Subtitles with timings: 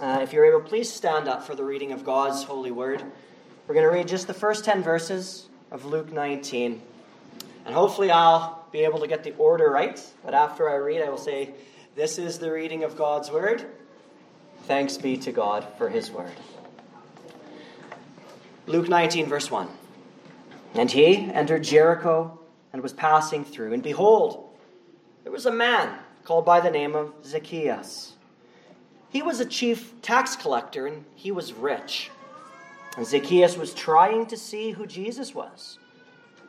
[0.00, 3.02] Uh, if you're able, please stand up for the reading of God's holy word.
[3.66, 6.80] We're going to read just the first 10 verses of Luke 19.
[7.66, 10.00] And hopefully, I'll be able to get the order right.
[10.24, 11.52] But after I read, I will say,
[11.96, 13.66] This is the reading of God's word.
[14.64, 16.30] Thanks be to God for his word.
[18.66, 19.66] Luke 19, verse 1.
[20.74, 22.38] And he entered Jericho
[22.72, 23.72] and was passing through.
[23.72, 24.48] And behold,
[25.24, 28.12] there was a man called by the name of Zacchaeus.
[29.10, 32.10] He was a chief tax collector and he was rich.
[32.96, 35.78] And Zacchaeus was trying to see who Jesus was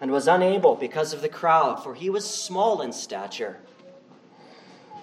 [0.02, 3.60] and was unable because of the crowd, for he was small in stature.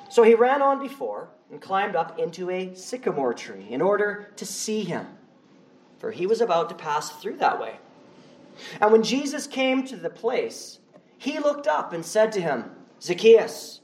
[0.08, 4.46] So he ran on before and climbed up into a sycamore tree in order to
[4.46, 5.06] see him,
[5.98, 7.76] for he was about to pass through that way.
[8.80, 10.78] And when Jesus came to the place,
[11.18, 13.80] he looked up and said to him, Zacchaeus,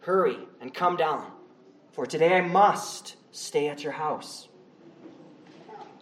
[0.00, 1.30] hurry and come down,
[1.92, 4.48] for today I must stay at your house.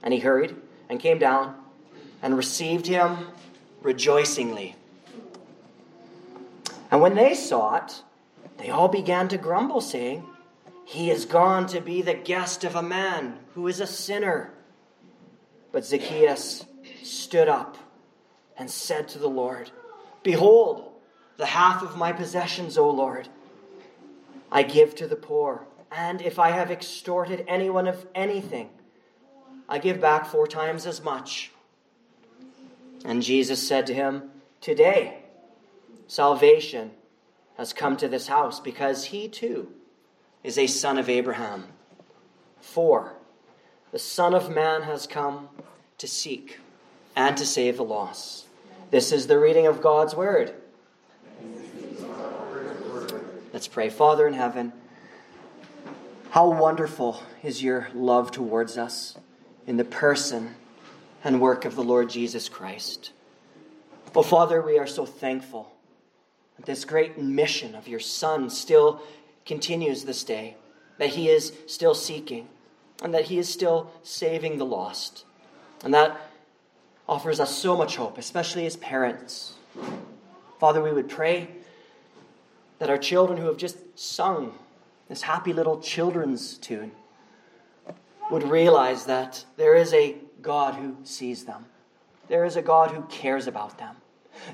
[0.02, 0.54] And he hurried
[0.88, 1.56] and came down
[2.20, 3.26] and received him
[3.80, 4.76] rejoicingly.
[6.90, 8.02] And when they saw it,
[8.58, 10.24] they all began to grumble, saying,
[10.84, 14.52] He is gone to be the guest of a man who is a sinner.
[15.72, 16.66] But Zacchaeus
[17.02, 17.78] stood up
[18.58, 19.70] and said to the Lord,
[20.22, 20.92] Behold,
[21.38, 23.28] the half of my possessions, O Lord,
[24.50, 25.66] I give to the poor.
[25.94, 28.70] And if I have extorted anyone of anything,
[29.68, 31.50] I give back four times as much.
[33.04, 35.18] And Jesus said to him, Today
[36.06, 36.92] salvation
[37.56, 39.72] has come to this house because he too
[40.42, 41.66] is a son of Abraham.
[42.60, 43.14] For
[43.90, 45.48] the Son of Man has come
[45.98, 46.58] to seek
[47.14, 48.46] and to save the lost.
[48.90, 50.54] This is the reading of God's word.
[53.52, 53.90] Let's pray.
[53.90, 54.72] Father in heaven,
[56.32, 59.18] how wonderful is your love towards us
[59.66, 60.54] in the person
[61.22, 63.12] and work of the Lord Jesus Christ.
[64.14, 65.70] Oh, Father, we are so thankful
[66.56, 69.02] that this great mission of your Son still
[69.44, 70.56] continues this day,
[70.96, 72.48] that he is still seeking,
[73.02, 75.26] and that he is still saving the lost.
[75.84, 76.18] And that
[77.06, 79.52] offers us so much hope, especially as parents.
[80.58, 81.48] Father, we would pray
[82.78, 84.54] that our children who have just sung
[85.12, 86.90] this happy little children's tune
[88.30, 91.66] would realize that there is a God who sees them.
[92.28, 93.94] There is a God who cares about them.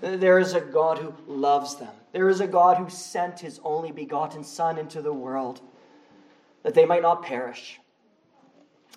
[0.00, 1.92] There is a God who loves them.
[2.10, 5.60] There is a God who sent his only begotten Son into the world
[6.64, 7.78] that they might not perish,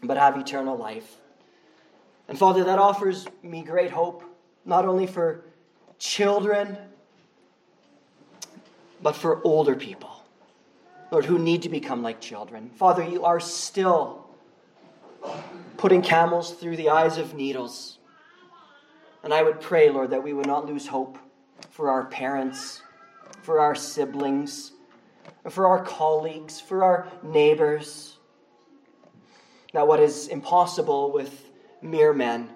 [0.01, 1.17] but have eternal life.
[2.27, 4.23] And Father, that offers me great hope,
[4.65, 5.43] not only for
[5.99, 6.75] children,
[9.03, 10.10] but for older people,
[11.11, 12.71] Lord, who need to become like children.
[12.75, 14.25] Father, you are still
[15.75, 17.97] putting camels through the eyes of needles.
[19.21, 21.17] And I would pray, Lord, that we would not lose hope
[21.69, 22.81] for our parents,
[23.41, 24.71] for our siblings,
[25.49, 28.17] for our colleagues, for our neighbors.
[29.73, 31.49] That what is impossible with
[31.81, 32.49] mere men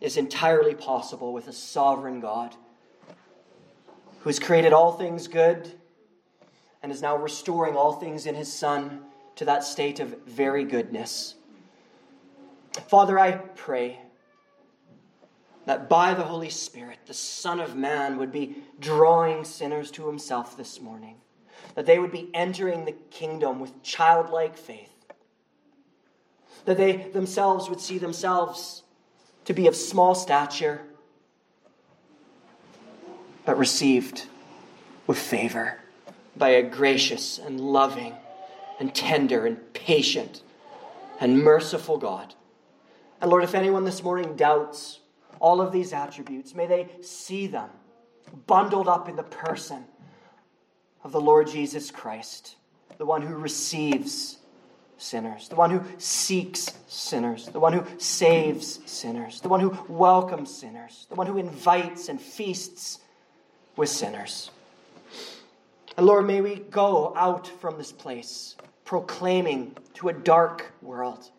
[0.00, 2.54] is entirely possible with a sovereign God
[4.20, 5.79] who has created all things good
[6.82, 9.02] and is now restoring all things in his Son
[9.36, 11.34] to that state of very goodness.
[12.88, 13.98] Father, I pray
[15.66, 20.56] that by the Holy Spirit, the Son of Man would be drawing sinners to himself
[20.56, 21.16] this morning,
[21.74, 24.92] that they would be entering the kingdom with childlike faith,
[26.64, 28.82] that they themselves would see themselves
[29.44, 30.80] to be of small stature,
[33.44, 34.26] but received
[35.06, 35.79] with favor
[36.40, 38.14] by a gracious and loving
[38.80, 40.42] and tender and patient
[41.20, 42.34] and merciful God.
[43.20, 45.00] And Lord, if anyone this morning doubts
[45.38, 47.68] all of these attributes, may they see them
[48.46, 49.84] bundled up in the person
[51.04, 52.56] of the Lord Jesus Christ,
[52.98, 54.38] the one who receives
[54.96, 60.54] sinners, the one who seeks sinners, the one who saves sinners, the one who welcomes
[60.54, 63.00] sinners, the one who invites and feasts
[63.76, 64.50] with sinners.
[66.00, 68.56] And Lord, may we go out from this place
[68.86, 71.30] proclaiming to a dark world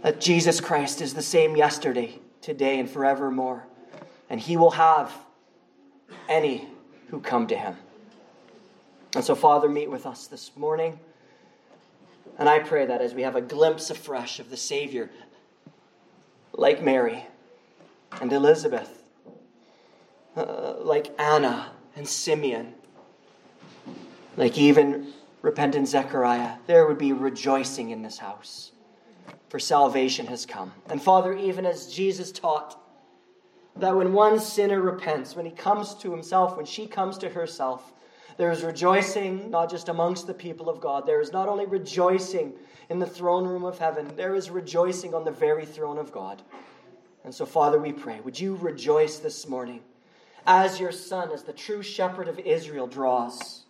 [0.00, 3.66] that Jesus Christ is the same yesterday, today, and forevermore.
[4.30, 5.12] And he will have
[6.26, 6.68] any
[7.08, 7.76] who come to him.
[9.14, 10.98] And so, Father, meet with us this morning.
[12.38, 15.10] And I pray that as we have a glimpse afresh of the Savior,
[16.54, 17.26] like Mary
[18.22, 19.02] and Elizabeth,
[20.34, 22.72] uh, like Anna and Simeon,
[24.38, 25.08] like even
[25.42, 28.70] repentant Zechariah, there would be rejoicing in this house,
[29.48, 30.72] for salvation has come.
[30.88, 32.80] And Father, even as Jesus taught,
[33.74, 37.92] that when one sinner repents, when he comes to himself, when she comes to herself,
[38.36, 41.04] there is rejoicing not just amongst the people of God.
[41.04, 42.52] There is not only rejoicing
[42.88, 46.42] in the throne room of heaven, there is rejoicing on the very throne of God.
[47.24, 49.80] And so, Father, we pray, would you rejoice this morning
[50.46, 53.64] as your Son, as the true shepherd of Israel, draws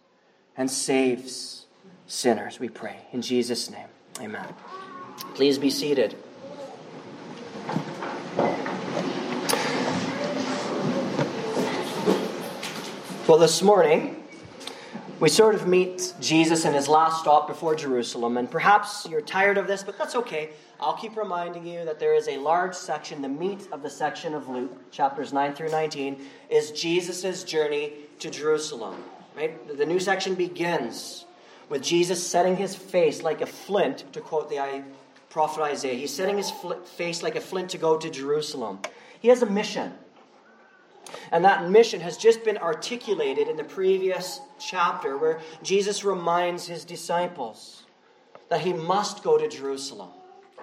[0.58, 1.66] and saves
[2.08, 2.96] sinners, we pray.
[3.12, 3.86] In Jesus' name,
[4.20, 4.46] amen.
[5.34, 6.16] Please be seated.
[13.28, 14.24] Well, this morning,
[15.20, 19.58] we sort of meet Jesus in his last stop before Jerusalem, and perhaps you're tired
[19.58, 20.50] of this, but that's okay.
[20.80, 24.34] I'll keep reminding you that there is a large section, the meat of the section
[24.34, 29.04] of Luke, chapters 9 through 19, is Jesus' journey to Jerusalem.
[29.38, 29.78] Right?
[29.78, 31.24] The new section begins
[31.68, 34.82] with Jesus setting his face like a flint, to quote the
[35.30, 35.94] prophet Isaiah.
[35.94, 36.52] He's setting his
[36.96, 38.80] face like a flint to go to Jerusalem.
[39.20, 39.92] He has a mission.
[41.30, 46.84] And that mission has just been articulated in the previous chapter where Jesus reminds his
[46.84, 47.84] disciples
[48.48, 50.10] that he must go to Jerusalem.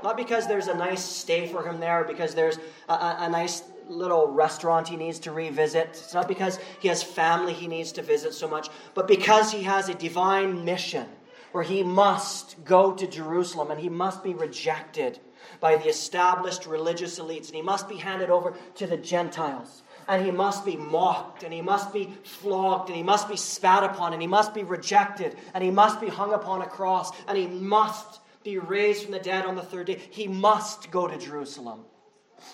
[0.03, 3.63] Not because there's a nice stay for him there, because there's a, a, a nice
[3.87, 5.89] little restaurant he needs to revisit.
[5.89, 9.63] It's not because he has family he needs to visit so much, but because he
[9.63, 11.07] has a divine mission
[11.51, 15.19] where he must go to Jerusalem and he must be rejected
[15.59, 20.25] by the established religious elites and he must be handed over to the Gentiles and
[20.25, 24.13] he must be mocked, and he must be flogged, and he must be spat upon,
[24.13, 27.47] and he must be rejected, and he must be hung upon a cross, and he
[27.47, 30.01] must be raised from the dead on the third day.
[30.11, 31.85] He must go to Jerusalem.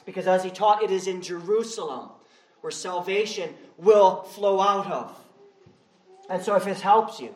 [0.06, 2.10] Because as he taught, it is in Jerusalem
[2.62, 5.18] where salvation will flow out of.
[6.30, 7.34] And so, if this helps you,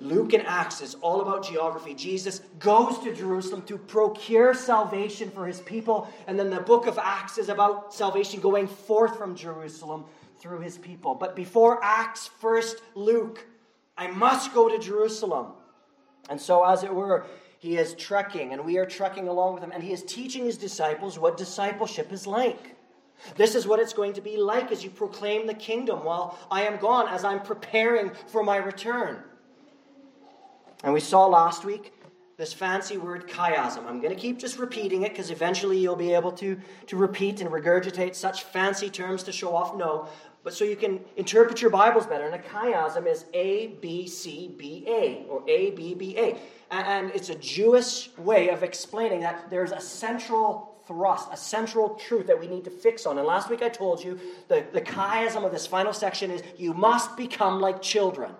[0.00, 1.94] Luke and Acts is all about geography.
[1.94, 6.98] Jesus goes to Jerusalem to procure salvation for his people, and then the book of
[6.98, 10.04] Acts is about salvation going forth from Jerusalem
[10.40, 11.14] through his people.
[11.14, 13.46] But before Acts, first Luke,
[13.96, 15.52] I must go to Jerusalem.
[16.28, 17.26] And so, as it were,
[17.64, 20.58] he is trekking, and we are trekking along with him, and he is teaching his
[20.58, 22.76] disciples what discipleship is like.
[23.36, 26.64] This is what it's going to be like as you proclaim the kingdom while I
[26.64, 29.22] am gone, as I'm preparing for my return.
[30.82, 31.94] And we saw last week
[32.36, 33.86] this fancy word chiasm.
[33.86, 37.40] I'm going to keep just repeating it because eventually you'll be able to, to repeat
[37.40, 39.74] and regurgitate such fancy terms to show off.
[39.74, 40.06] No,
[40.44, 42.26] but so you can interpret your Bibles better.
[42.26, 46.36] And a chiasm is A, B, C, B, A, or A, B, B, A.
[46.70, 52.26] And it's a Jewish way of explaining that there's a central thrust, a central truth
[52.26, 53.16] that we need to fix on.
[53.16, 56.74] And last week I told you the, the chiasm of this final section is you
[56.74, 58.32] must become like children.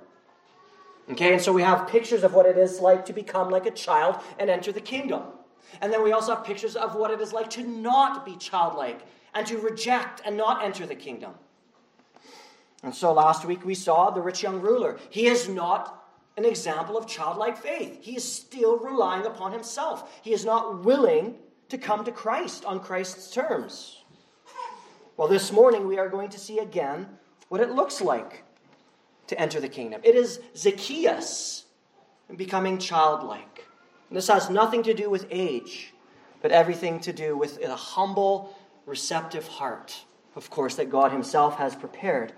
[1.10, 3.70] Okay, and so we have pictures of what it is like to become like a
[3.70, 5.22] child and enter the kingdom.
[5.80, 9.00] And then we also have pictures of what it is like to not be childlike
[9.34, 11.32] and to reject and not enter the kingdom.
[12.84, 14.98] And so last week we saw the rich young ruler.
[15.08, 16.04] He is not
[16.36, 17.98] an example of childlike faith.
[18.02, 20.20] He is still relying upon himself.
[20.22, 21.36] He is not willing
[21.70, 24.02] to come to Christ on Christ's terms.
[25.16, 27.08] Well, this morning we are going to see again
[27.48, 28.44] what it looks like
[29.28, 30.02] to enter the kingdom.
[30.04, 31.64] It is Zacchaeus
[32.36, 33.64] becoming childlike.
[34.10, 35.94] And this has nothing to do with age,
[36.42, 40.04] but everything to do with a humble, receptive heart,
[40.36, 42.34] of course, that God Himself has prepared.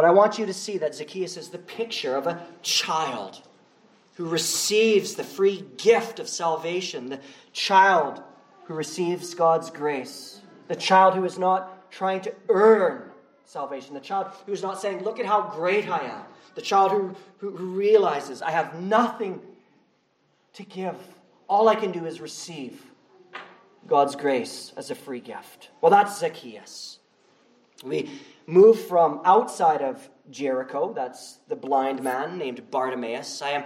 [0.00, 3.42] But I want you to see that Zacchaeus is the picture of a child
[4.14, 7.20] who receives the free gift of salvation, the
[7.52, 8.22] child
[8.64, 13.10] who receives God's grace, the child who is not trying to earn
[13.44, 13.92] salvation.
[13.92, 16.22] The child who is not saying, Look at how great I am.
[16.54, 19.38] The child who, who, who realizes, I have nothing
[20.54, 20.96] to give.
[21.46, 22.82] All I can do is receive
[23.86, 25.68] God's grace as a free gift.
[25.82, 27.00] Well, that's Zacchaeus.
[27.84, 28.10] We
[28.50, 33.42] move from outside of Jericho, that's the blind man named Bartimaeus.
[33.42, 33.64] I am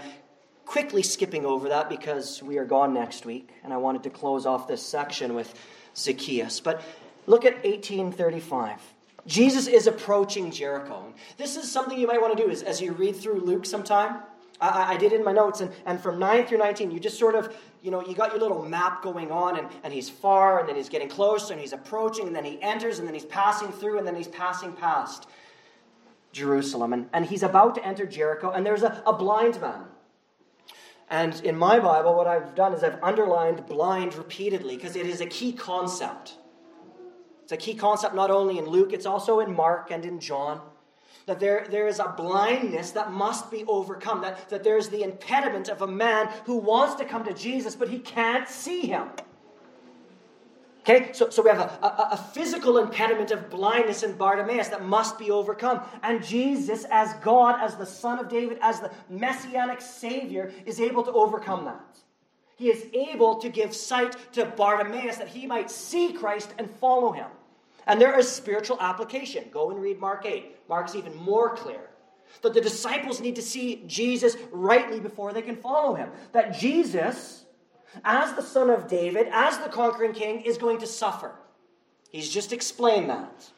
[0.64, 4.46] quickly skipping over that because we are gone next week, and I wanted to close
[4.46, 5.54] off this section with
[5.96, 6.60] Zacchaeus.
[6.60, 6.82] But
[7.26, 8.80] look at 1835.
[9.26, 11.14] Jesus is approaching Jericho.
[11.38, 14.20] This is something you might want to do is, as you read through Luke sometime.
[14.60, 17.34] I, I, did in my notes, and, and from 9 through 19, you just sort
[17.34, 20.68] of, you know, you got your little map going on, and, and he's far, and
[20.68, 23.72] then he's getting closer, and he's approaching, and then he enters, and then he's passing
[23.72, 25.26] through, and then he's passing past
[26.32, 26.92] Jerusalem.
[26.92, 29.86] And, and he's about to enter Jericho, and there's a, a blind man.
[31.10, 35.20] And in my Bible, what I've done is I've underlined blind repeatedly because it is
[35.20, 36.38] a key concept.
[37.42, 40.62] It's a key concept not only in Luke, it's also in Mark and in John.
[41.26, 45.68] That there, there is a blindness that must be overcome, that, that there's the impediment
[45.68, 49.08] of a man who wants to come to Jesus, but he can't see him.
[50.86, 54.84] Okay, so, so we have a, a, a, physical impediment of blindness in Bartimaeus that
[54.84, 55.80] must be overcome.
[56.02, 61.02] And Jesus, as God, as the Son of David, as the messianic Savior, is able
[61.04, 61.98] to overcome that.
[62.56, 67.12] He is able to give sight to Bartimaeus that he might see Christ and follow
[67.12, 67.28] him.
[67.86, 69.44] And there is spiritual application.
[69.50, 70.68] Go and read Mark 8.
[70.68, 71.90] Mark's even more clear.
[72.42, 76.10] That the disciples need to see Jesus rightly before they can follow him.
[76.32, 77.44] That Jesus
[78.02, 81.32] as the son of David, as the conquering king, is going to suffer.
[82.10, 83.50] He's just explained that.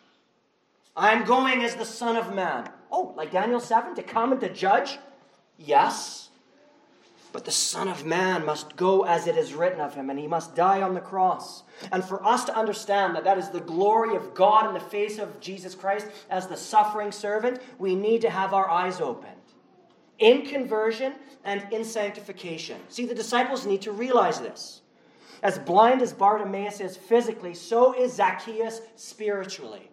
[0.97, 2.71] I'm going as the Son of Man.
[2.90, 4.99] Oh, like Daniel 7, to come and to judge?
[5.59, 6.25] Yes.
[7.37, 10.26] But the Son of Man must go as it is written of him, and he
[10.26, 11.64] must die on the cross.
[11.93, 15.19] And for us to understand that that is the glory of God in the face
[15.19, 19.37] of Jesus Christ as the suffering servant, we need to have our eyes opened
[20.19, 21.12] in conversion
[21.45, 22.81] and in sanctification.
[22.88, 24.81] See, the disciples need to realize this.
[25.43, 29.90] As blind as Bartimaeus is physically, so is Zacchaeus spiritually.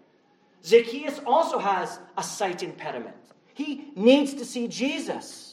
[0.64, 3.18] Zacchaeus also has a sight impediment.
[3.54, 5.53] He needs to see Jesus.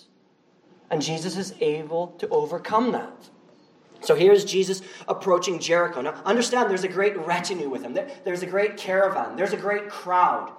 [0.90, 3.30] And Jesus is able to overcome that.
[4.02, 6.00] So here's Jesus approaching Jericho.
[6.00, 9.88] Now, understand there's a great retinue with him, there's a great caravan, there's a great
[9.88, 10.52] crowd.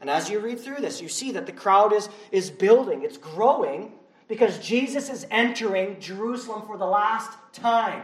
[0.00, 3.16] And as you read through this, you see that the crowd is, is building, it's
[3.16, 3.92] growing,
[4.28, 8.02] because Jesus is entering Jerusalem for the last time.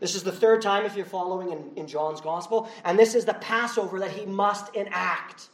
[0.00, 3.24] This is the third time, if you're following in, in John's gospel, and this is
[3.24, 5.48] the Passover that he must enact.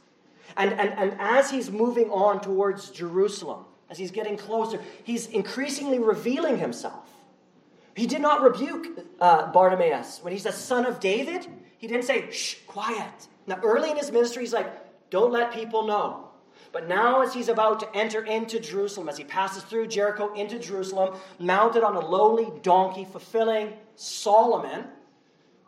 [0.56, 5.98] And, and, and as he's moving on towards Jerusalem, as he's getting closer, he's increasingly
[5.98, 7.10] revealing himself.
[7.94, 11.46] He did not rebuke uh, Bartimaeus when he's a Son of David.
[11.76, 13.28] He didn't say, Shh, quiet.
[13.46, 14.72] Now, early in his ministry, he's like,
[15.10, 16.28] don't let people know.
[16.72, 20.58] But now, as he's about to enter into Jerusalem, as he passes through Jericho into
[20.58, 24.84] Jerusalem, mounted on a lowly donkey, fulfilling Solomon,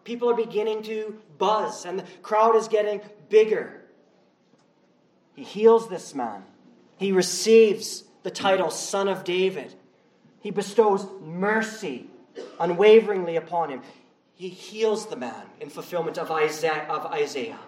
[0.05, 3.83] people are beginning to buzz, and the crowd is getting bigger.
[5.35, 6.45] He heals this man.
[6.97, 9.73] He receives the title Son of David.
[10.41, 12.09] He bestows mercy
[12.59, 13.83] unwaveringly upon him.
[14.35, 16.87] He heals the man in fulfillment of Isaiah.
[16.89, 17.59] Of Isaiah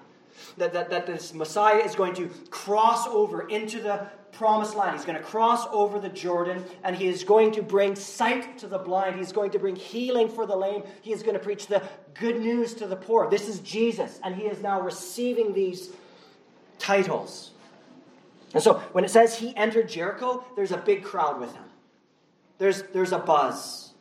[0.59, 4.97] that, that, that this Messiah is going to cross over into the promised land.
[4.97, 8.67] He's going to cross over the Jordan and he is going to bring sight to
[8.67, 9.17] the blind.
[9.17, 10.83] He's going to bring healing for the lame.
[11.03, 11.83] He is going to preach the
[12.15, 13.31] good news to the poor.
[13.31, 15.91] This is Jesus, and he is now receiving these
[16.79, 17.53] titles.
[18.57, 21.65] And so when it says he entered Jericho, there's a big crowd with him,
[22.57, 23.93] there's, there's a buzz.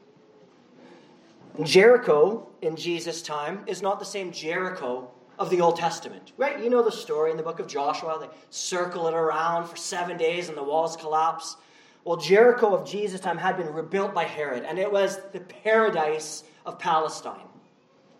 [1.62, 6.32] Jericho in Jesus' time is not the same Jericho of the Old Testament.
[6.38, 6.58] Right?
[6.64, 8.18] You know the story in the book of Joshua.
[8.18, 11.58] They circle it around for seven days and the walls collapse.
[12.06, 16.46] Well, Jericho of Jesus' time had been rebuilt by Herod, and it was the paradise
[16.66, 17.48] of Palestine.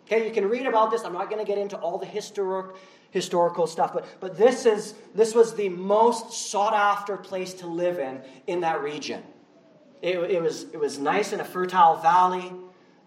[0.04, 1.02] Okay, you can read about this.
[1.02, 2.76] I'm not going to get into all the historic,
[3.10, 7.98] historical stuff, but, but this, is, this was the most sought after place to live
[7.98, 9.22] in in that region.
[10.02, 12.52] It, it, was, it was nice in a fertile valley.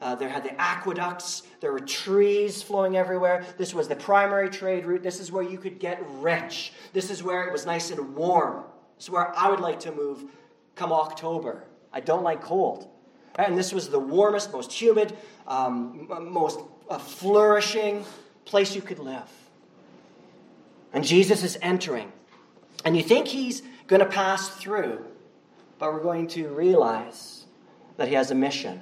[0.01, 1.43] Uh, there had the aqueducts.
[1.59, 3.45] There were trees flowing everywhere.
[3.57, 5.03] This was the primary trade route.
[5.03, 6.73] This is where you could get rich.
[6.93, 8.63] This is where it was nice and warm.
[8.95, 10.23] This is where I would like to move
[10.75, 11.65] come October.
[11.91, 12.87] I don't like cold.
[13.35, 15.15] And this was the warmest, most humid,
[15.47, 18.05] um, most uh, flourishing
[18.45, 19.29] place you could live.
[20.93, 22.11] And Jesus is entering.
[22.85, 25.05] And you think he's going to pass through,
[25.77, 27.45] but we're going to realize
[27.97, 28.81] that he has a mission.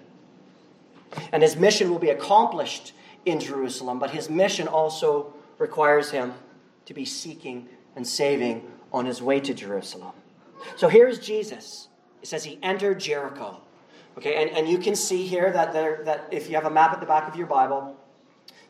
[1.31, 2.93] And his mission will be accomplished
[3.25, 6.33] in Jerusalem, but his mission also requires him
[6.85, 10.13] to be seeking and saving on his way to Jerusalem.
[10.75, 11.89] So here's Jesus.
[12.21, 13.61] It says he entered Jericho.
[14.17, 16.93] Okay, and, and you can see here that, there, that if you have a map
[16.93, 17.95] at the back of your Bible,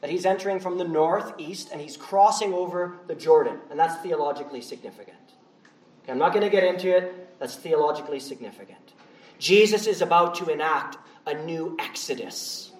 [0.01, 3.57] that he's entering from the northeast and he's crossing over the Jordan.
[3.69, 5.17] And that's theologically significant.
[6.03, 7.39] Okay, I'm not going to get into it.
[7.39, 8.93] That's theologically significant.
[9.39, 12.71] Jesus is about to enact a new exodus.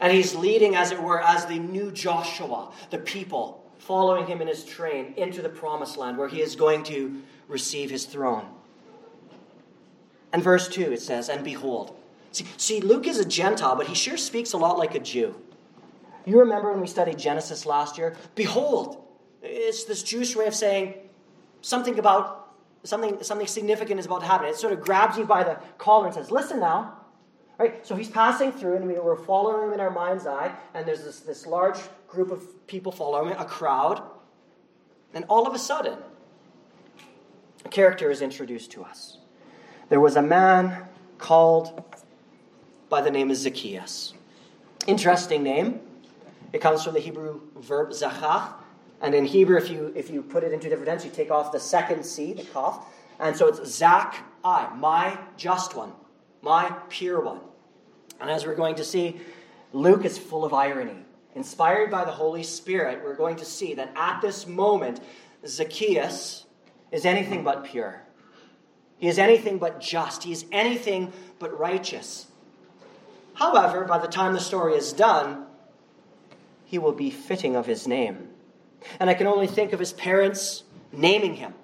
[0.00, 4.48] And he's leading, as it were, as the new Joshua, the people following him in
[4.48, 8.46] his train into the promised land where he is going to receive his throne.
[10.32, 11.96] And verse 2, it says, And behold.
[12.32, 15.34] See, see, Luke is a Gentile, but he sure speaks a lot like a Jew.
[16.24, 18.16] You remember when we studied Genesis last year?
[18.34, 19.04] Behold.
[19.42, 20.94] It's this Jewish way of saying
[21.60, 24.48] something about something, something significant is about to happen.
[24.48, 26.98] It sort of grabs you by the collar and says, Listen now,
[27.58, 27.84] Right?
[27.84, 31.20] So he's passing through, and we're following him in our mind's eye, and there's this,
[31.20, 34.00] this large group of people following him, a crowd.
[35.12, 35.98] And all of a sudden,
[37.64, 39.18] a character is introduced to us.
[39.88, 40.84] There was a man
[41.18, 41.82] called
[42.88, 44.14] by the name of Zacchaeus.
[44.86, 45.80] Interesting name.
[46.52, 48.54] It comes from the Hebrew verb zachach.
[49.00, 51.52] And in Hebrew, if you, if you put it into different tense, you take off
[51.52, 52.84] the second C, the kaf.
[53.20, 55.92] And so it's Zach I, my just one,
[56.42, 57.40] my pure one.
[58.20, 59.20] And as we're going to see,
[59.72, 61.04] Luke is full of irony.
[61.34, 65.00] Inspired by the Holy Spirit, we're going to see that at this moment,
[65.46, 66.46] Zacchaeus
[66.90, 68.02] is anything but pure.
[68.96, 70.24] He is anything but just.
[70.24, 72.26] He is anything but righteous.
[73.34, 75.46] However, by the time the story is done,
[76.68, 78.28] he will be fitting of his name.
[79.00, 81.54] And I can only think of his parents naming him.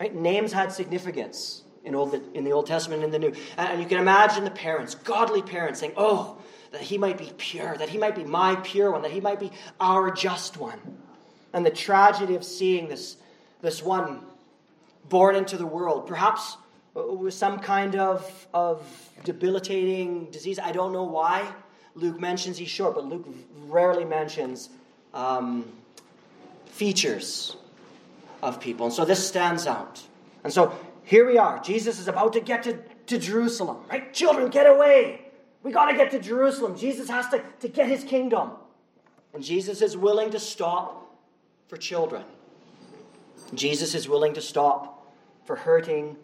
[0.00, 0.12] Right?
[0.12, 3.36] Names had significance in, old, in the Old Testament and in the New.
[3.56, 6.36] And you can imagine the parents, godly parents, saying, Oh,
[6.72, 9.38] that he might be pure, that he might be my pure one, that he might
[9.38, 10.80] be our just one.
[11.52, 13.16] And the tragedy of seeing this,
[13.62, 14.20] this one
[15.08, 16.56] born into the world, perhaps
[16.96, 18.84] uh, with some kind of, of
[19.22, 20.58] debilitating disease.
[20.58, 21.54] I don't know why.
[21.94, 23.26] Luke mentions he's short, but Luke
[23.66, 24.70] rarely mentions
[25.12, 25.64] um,
[26.66, 27.56] features
[28.42, 28.86] of people.
[28.86, 30.02] And so this stands out.
[30.42, 31.60] And so here we are.
[31.60, 34.12] Jesus is about to get to, to Jerusalem, right?
[34.12, 35.20] Children, get away.
[35.62, 36.76] We got to get to Jerusalem.
[36.76, 38.50] Jesus has to, to get his kingdom.
[39.32, 41.16] And Jesus is willing to stop
[41.68, 42.24] for children.
[43.54, 45.06] Jesus is willing to stop
[45.44, 46.16] for hurting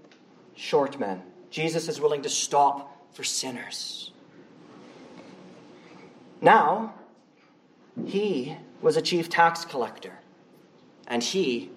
[0.55, 1.23] short men.
[1.51, 4.13] Jesus is willing to stop for sinners.
[6.41, 6.95] Now,
[8.07, 10.19] he was a chief tax collector,
[11.07, 11.71] and he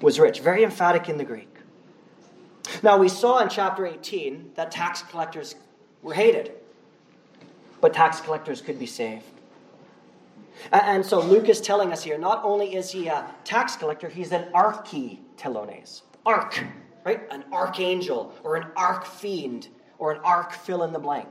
[0.00, 0.40] was rich.
[0.40, 1.48] Very emphatic in the Greek.
[2.82, 5.54] Now, we saw in chapter 18 that tax collectors
[6.02, 6.52] were hated,
[7.80, 9.24] but tax collectors could be saved.
[10.72, 14.32] And so Luke is telling us here not only is he a tax collector, he's
[14.32, 16.02] an architelones.
[16.26, 16.60] Arch,
[17.04, 17.22] right?
[17.30, 21.28] An archangel or an arch fiend or an arch fill in the blank.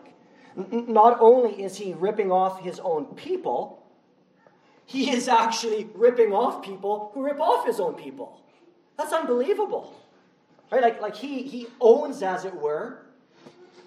[0.71, 3.83] Not only is he ripping off his own people,
[4.85, 8.41] he is actually ripping off people who rip off his own people.
[8.97, 9.95] That's unbelievable.
[10.71, 10.81] Right?
[10.81, 13.05] Like, like he, he owns, as it were,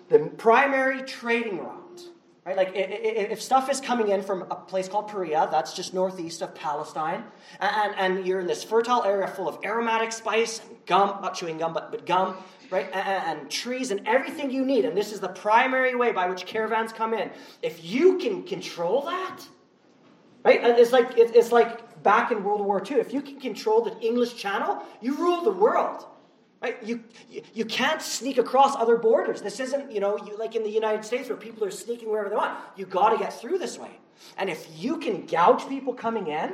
[0.09, 2.03] the primary trading route.
[2.45, 2.57] Right?
[2.57, 6.55] Like if stuff is coming in from a place called Perea, that's just northeast of
[6.57, 7.25] Palestine,
[7.61, 11.59] and, and you're in this fertile area full of aromatic spice and gum, not chewing
[11.59, 12.37] gum, but, but gum,
[12.73, 12.91] right?
[12.93, 14.85] And, and trees and everything you need.
[14.85, 17.31] And this is the primary way by which caravans come in.
[17.63, 19.41] If you can control that,
[20.45, 20.61] right?
[20.63, 22.99] It's like, it's like back in World War II.
[22.99, 26.07] If you can control the English Channel, you rule the world.
[26.61, 26.81] Right?
[26.83, 27.03] You,
[27.55, 29.43] you can't sneak across other borders.
[29.43, 32.29] This isn't, you know, you, like in the United States where people are sneaking wherever
[32.29, 32.57] they want.
[32.77, 33.91] You got to get through this way.
[34.39, 36.53] And if you can gouge people coming in,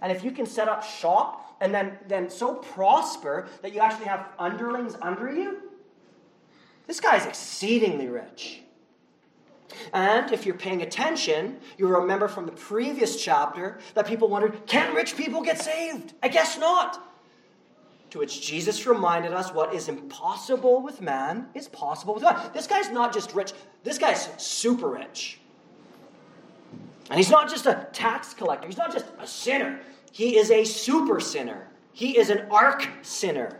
[0.00, 4.06] and if you can set up shop and then, then so prosper that you actually
[4.06, 5.58] have underlings under you,
[6.86, 8.62] this guy's exceedingly rich.
[9.92, 14.94] And if you're paying attention, you'll remember from the previous chapter that people wondered can
[14.94, 16.14] rich people get saved?
[16.22, 17.06] I guess not.
[18.10, 22.52] To which Jesus reminded us what is impossible with man is possible with God.
[22.52, 23.52] This guy's not just rich,
[23.84, 25.38] this guy's super rich.
[27.08, 29.80] And he's not just a tax collector, he's not just a sinner,
[30.12, 31.68] he is a super sinner.
[31.92, 33.58] He is an arc sinner.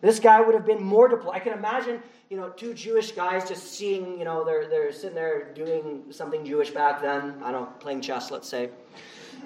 [0.00, 1.30] This guy would have been multiple.
[1.30, 5.14] I can imagine, you know, two Jewish guys just seeing, you know, they're, they're sitting
[5.14, 7.36] there doing something Jewish back then.
[7.42, 8.70] I don't know, playing chess, let's say.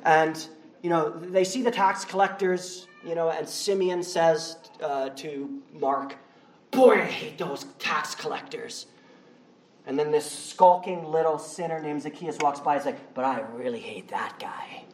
[0.04, 0.46] And,
[0.82, 6.16] you know, they see the tax collectors you know, and Simeon says uh, to Mark,
[6.70, 8.86] Boy, I hate those tax collectors.
[9.86, 13.80] And then this skulking little sinner named Zacchaeus walks by says, like, But I really
[13.80, 14.84] hate that guy.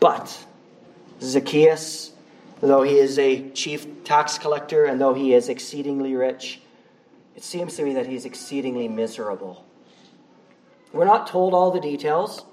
[0.00, 0.46] But
[1.20, 2.12] Zacchaeus,
[2.60, 6.60] though he is a chief tax collector and though he is exceedingly rich,
[7.34, 9.64] it seems to me that he's exceedingly miserable.
[10.92, 12.44] We're not told all the details.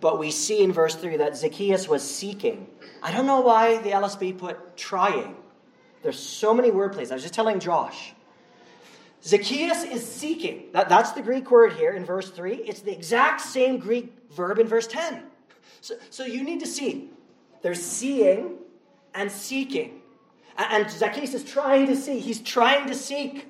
[0.00, 2.66] But we see in verse 3 that Zacchaeus was seeking.
[3.02, 5.36] I don't know why the LSB put trying.
[6.02, 7.10] There's so many word plays.
[7.10, 8.12] I was just telling Josh.
[9.24, 10.64] Zacchaeus is seeking.
[10.72, 12.54] That, that's the Greek word here in verse 3.
[12.54, 15.22] It's the exact same Greek verb in verse 10.
[15.80, 17.10] So, so you need to see.
[17.62, 18.58] There's seeing
[19.14, 20.02] and seeking.
[20.58, 22.20] And, and Zacchaeus is trying to see.
[22.20, 23.46] He's trying to seek.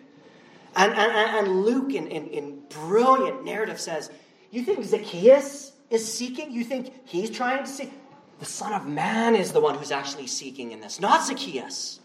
[0.76, 4.10] And, and, and Luke, in, in, in brilliant narrative, says,
[4.50, 6.50] You think Zacchaeus is seeking?
[6.52, 7.92] You think he's trying to seek?
[8.38, 12.00] The Son of Man is the one who's actually seeking in this, not Zacchaeus.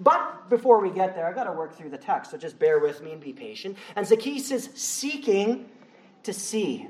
[0.00, 2.78] But before we get there, I've got to work through the text, so just bear
[2.78, 3.76] with me and be patient.
[3.96, 5.68] And Zacchaeus is seeking
[6.22, 6.88] to see.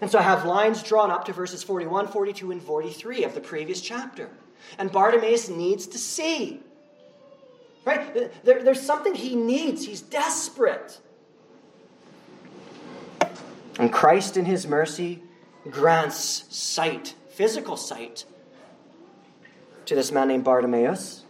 [0.00, 3.40] And so I have lines drawn up to verses 41, 42, and 43 of the
[3.40, 4.30] previous chapter.
[4.78, 6.60] And Bartimaeus needs to see.
[7.84, 8.32] Right?
[8.44, 9.84] There, there's something he needs.
[9.84, 11.00] He's desperate.
[13.78, 15.22] And Christ, in his mercy,
[15.68, 18.24] grants sight, physical sight,
[19.86, 21.21] to this man named Bartimaeus.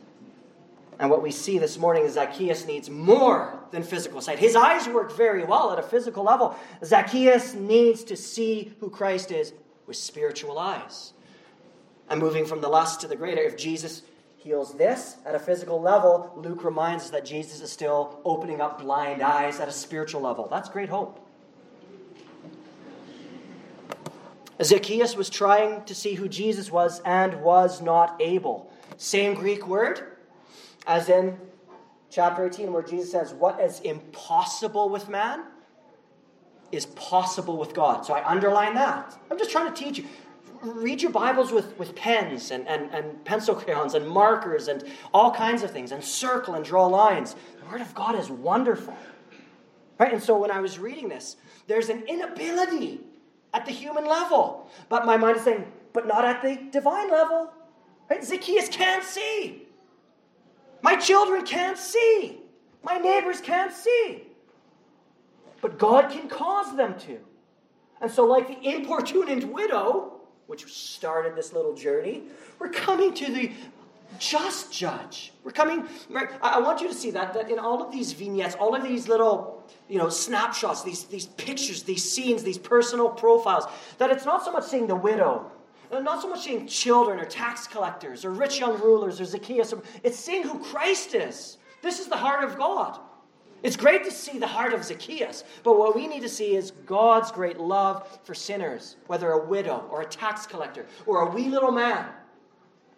[1.03, 4.39] And what we see this morning is Zacchaeus needs more than physical sight.
[4.39, 6.57] His eyes work very well at a physical level.
[6.85, 9.53] Zacchaeus needs to see who Christ is
[9.89, 11.13] with spiritual eyes.
[12.09, 14.03] And moving from the less to the greater, if Jesus
[14.37, 18.81] heals this at a physical level, Luke reminds us that Jesus is still opening up
[18.81, 20.47] blind eyes at a spiritual level.
[20.49, 21.19] That's great hope.
[24.63, 28.73] Zacchaeus was trying to see who Jesus was and was not able.
[28.99, 30.12] Same Greek word
[30.87, 31.39] as in
[32.11, 35.45] chapter 18, where Jesus says, What is impossible with man
[36.73, 38.05] is possible with God.
[38.05, 39.17] So I underline that.
[39.31, 40.07] I'm just trying to teach you.
[40.63, 45.31] Read your Bibles with, with pens and, and, and pencil crayons and markers and all
[45.31, 47.37] kinds of things, and circle and draw lines.
[47.61, 48.97] The Word of God is wonderful.
[49.99, 50.13] Right?
[50.13, 53.01] And so when I was reading this, there's an inability
[53.53, 54.71] at the human level.
[54.89, 57.53] But my mind is saying, but not at the divine level.
[58.09, 58.25] Right?
[58.25, 59.67] Zacchaeus can't see.
[60.83, 62.39] My children can't see.
[62.83, 64.25] My neighbors can't see.
[65.61, 67.19] But God can cause them to.
[68.01, 72.25] And so, like the importunate widow, which started this little journey,
[72.59, 73.53] we're coming to the
[74.19, 75.33] just judge.
[75.45, 76.29] We're coming, right?
[76.43, 79.09] I want you to see that, that in all of these vignettes, all of these
[79.09, 83.65] little, you know, snapshots, these, these pictures, these scenes, these personal profiles,
[83.99, 85.51] that it's not so much seeing the widow
[85.93, 89.75] Uh, not so much seeing children or tax collectors or rich young rulers or Zacchaeus.
[90.03, 91.59] It's seeing who Christ is.
[91.83, 92.99] This is the heart of God.
[93.63, 96.73] It's great to see the heart of Zacchaeus, but what we need to see is
[96.85, 101.49] God's great love for sinners, whether a widow or a tax collector or a wee
[101.49, 102.07] little man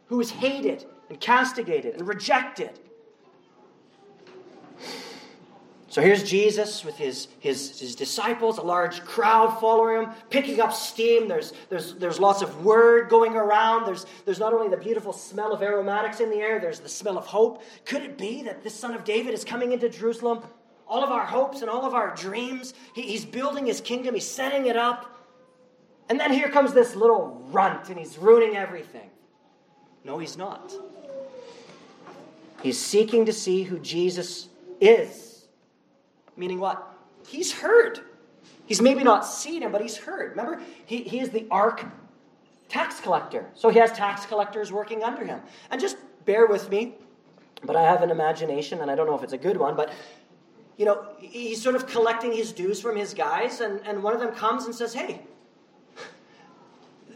[0.07, 2.79] who is hated and castigated and rejected
[5.95, 10.73] so here's Jesus with his, his, his disciples, a large crowd following him, picking up
[10.73, 11.29] steam.
[11.29, 13.87] There's, there's, there's lots of word going around.
[13.87, 17.17] There's, there's not only the beautiful smell of aromatics in the air, there's the smell
[17.17, 17.63] of hope.
[17.85, 20.43] Could it be that this son of David is coming into Jerusalem?
[20.89, 24.29] All of our hopes and all of our dreams, he, he's building his kingdom, he's
[24.29, 25.17] setting it up.
[26.09, 29.11] And then here comes this little runt and he's ruining everything.
[30.03, 30.73] No, he's not.
[32.65, 34.49] He's seeking to see who Jesus
[34.81, 35.24] is
[36.37, 36.95] Meaning what?
[37.27, 38.01] He's heard.
[38.67, 40.31] He's maybe not seen him, but he's heard.
[40.31, 41.85] Remember, he, he is the ark
[42.69, 43.47] tax collector.
[43.55, 45.41] So he has tax collectors working under him.
[45.71, 46.95] And just bear with me,
[47.63, 49.93] but I have an imagination, and I don't know if it's a good one, but
[50.77, 54.21] you know, he's sort of collecting his dues from his guys, and, and one of
[54.21, 55.21] them comes and says, Hey,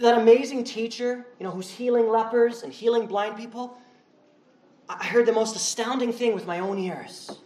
[0.01, 3.77] that amazing teacher, you know, who's healing lepers and healing blind people,
[4.89, 7.39] I heard the most astounding thing with my own ears.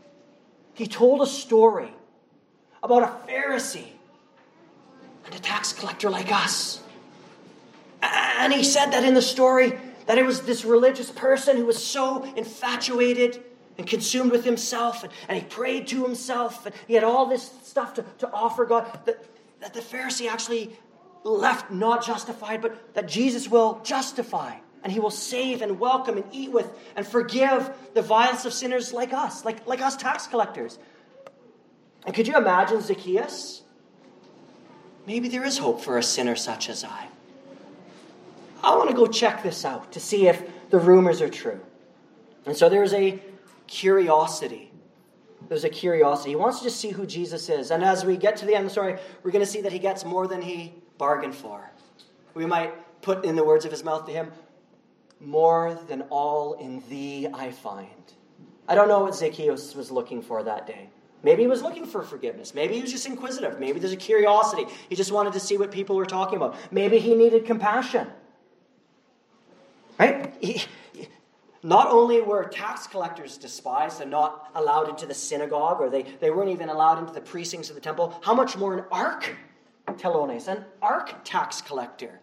[0.82, 1.94] He told a story
[2.82, 3.92] about a Pharisee
[5.24, 6.82] and a tax collector like us.
[8.02, 11.80] And he said that in the story that it was this religious person who was
[11.80, 13.44] so infatuated
[13.78, 17.48] and consumed with himself, and, and he prayed to himself, and he had all this
[17.62, 19.24] stuff to, to offer God, that,
[19.60, 20.76] that the Pharisee actually
[21.22, 26.24] left not justified, but that Jesus will justify and he will save and welcome and
[26.32, 30.78] eat with and forgive the violence of sinners like us, like, like us tax collectors.
[32.04, 33.62] And could you imagine Zacchaeus?
[35.06, 37.08] Maybe there is hope for a sinner such as I.
[38.62, 41.60] I want to go check this out to see if the rumors are true.
[42.46, 43.20] And so there's a
[43.66, 44.72] curiosity.
[45.48, 46.30] There's a curiosity.
[46.30, 47.70] He wants to just see who Jesus is.
[47.70, 49.72] And as we get to the end of the story, we're going to see that
[49.72, 51.70] he gets more than he bargained for.
[52.34, 54.30] We might put in the words of his mouth to him,
[55.22, 57.88] more than all in thee I find.
[58.68, 60.88] I don't know what Zacchaeus was looking for that day.
[61.22, 62.54] Maybe he was looking for forgiveness.
[62.54, 63.60] Maybe he was just inquisitive.
[63.60, 64.66] Maybe there's a curiosity.
[64.88, 66.56] He just wanted to see what people were talking about.
[66.72, 68.08] Maybe he needed compassion.
[69.98, 70.34] Right?
[70.40, 70.62] He,
[71.62, 76.32] not only were tax collectors despised and not allowed into the synagogue, or they, they
[76.32, 79.36] weren't even allowed into the precincts of the temple, how much more an ark
[79.86, 82.20] telones, an ark tax collector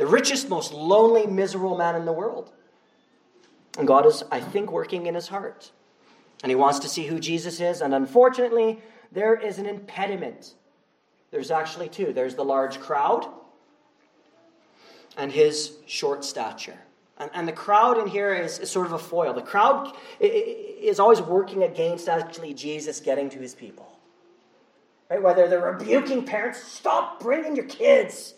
[0.00, 2.50] the richest, most lonely, miserable man in the world.
[3.76, 5.72] And God is, I think, working in his heart.
[6.42, 7.82] And he wants to see who Jesus is.
[7.82, 8.80] And unfortunately,
[9.12, 10.54] there is an impediment.
[11.30, 13.28] There's actually two there's the large crowd
[15.18, 16.78] and his short stature.
[17.18, 19.34] And, and the crowd in here is, is, sort of a foil.
[19.34, 23.98] The crowd is always working against actually Jesus getting to his people.
[25.10, 25.22] right?
[25.22, 28.32] Whether they're rebuking parents, stop bringing your kids.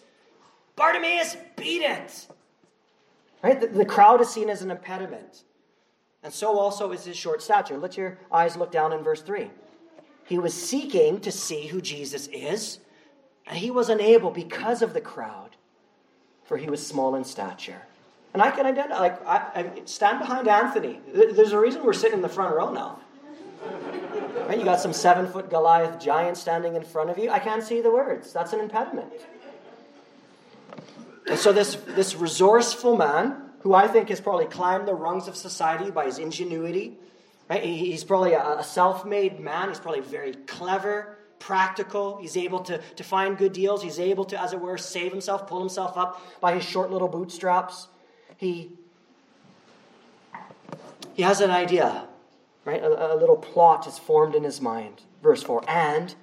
[0.76, 2.26] Bartimaeus, beat it.
[3.42, 3.60] Right?
[3.60, 5.44] The, the crowd is seen as an impediment.
[6.22, 7.76] And so also is his short stature.
[7.76, 9.50] Let your eyes look down in verse 3.
[10.24, 12.78] He was seeking to see who Jesus is,
[13.46, 15.56] and he was unable because of the crowd,
[16.44, 17.82] for he was small in stature.
[18.32, 21.00] And I can identify, like, I, I stand behind Anthony.
[21.12, 23.00] There's a reason we're sitting in the front row now.
[24.46, 24.58] Right?
[24.58, 27.30] You got some seven foot Goliath giant standing in front of you.
[27.30, 28.32] I can't see the words.
[28.32, 29.12] That's an impediment.
[31.28, 35.36] And so, this, this resourceful man, who I think has probably climbed the rungs of
[35.36, 36.98] society by his ingenuity,
[37.48, 37.62] right?
[37.62, 39.68] He's probably a, a self made man.
[39.68, 42.18] He's probably very clever, practical.
[42.18, 43.82] He's able to, to find good deals.
[43.82, 47.08] He's able to, as it were, save himself, pull himself up by his short little
[47.08, 47.86] bootstraps.
[48.36, 48.72] He,
[51.14, 52.08] he has an idea
[52.64, 52.82] Right?
[52.82, 55.02] A, a, little plot is formed in his mind.
[55.22, 55.64] Verse 4.
[55.68, 56.14] And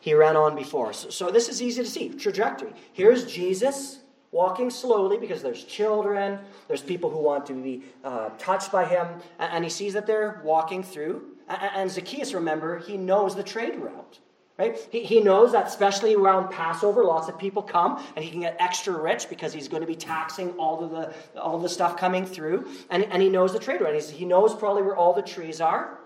[0.00, 0.92] he ran on before.
[0.92, 2.08] So, so this is easy to see.
[2.10, 2.72] Trajectory.
[2.92, 4.00] Here's Jesus
[4.36, 9.06] walking slowly because there's children, there's people who want to be uh, touched by him,
[9.38, 11.22] and, he sees that they're walking through.
[11.48, 14.18] And, Zacchaeus, remember, he knows the trade route.
[14.58, 14.78] Right?
[14.90, 18.56] He, he knows that especially around Passover, lots of people come and he can get
[18.58, 22.24] extra rich because he's going to be taxing all of the, all the stuff coming
[22.24, 22.66] through.
[22.88, 24.02] And, and he knows the trade route.
[24.02, 25.98] He knows probably where all the trees are.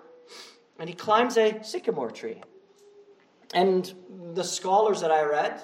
[0.81, 2.43] And he climbs a sycamore tree.
[3.55, 3.93] And
[4.35, 5.62] the scholars that I read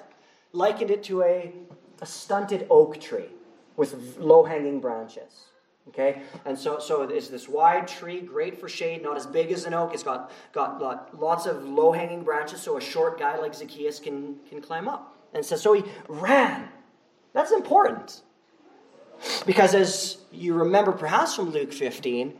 [0.52, 1.52] likened it to a,
[2.00, 3.30] a stunted oak tree
[3.76, 5.46] with low hanging branches.
[5.88, 9.66] Okay, and so so it's this wide tree, great for shade, not as big as
[9.66, 9.94] an oak.
[9.94, 14.00] It's got got, got lots of low hanging branches, so a short guy like Zacchaeus
[14.00, 15.16] can can climb up.
[15.32, 16.68] And so so he ran.
[17.32, 18.22] That's important
[19.46, 22.34] because as you remember, perhaps from Luke 15,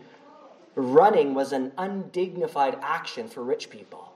[0.75, 4.13] running was an undignified action for rich people.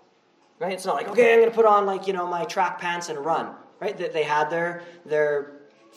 [0.59, 0.73] Right?
[0.73, 3.09] It's not like okay, I'm going to put on like you know my track pants
[3.09, 3.55] and run.
[3.81, 3.97] Right?
[3.97, 5.53] That they had their their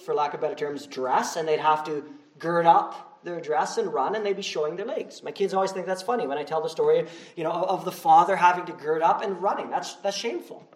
[0.06, 2.04] for lack of better terms dress, and they'd have to
[2.40, 5.24] gird up their dress and run and they'd be showing their legs.
[5.24, 7.92] My kids always think that's funny when I tell the story, you know, of the
[7.92, 9.70] father having to gird up and running.
[9.70, 10.68] That's that's shameful.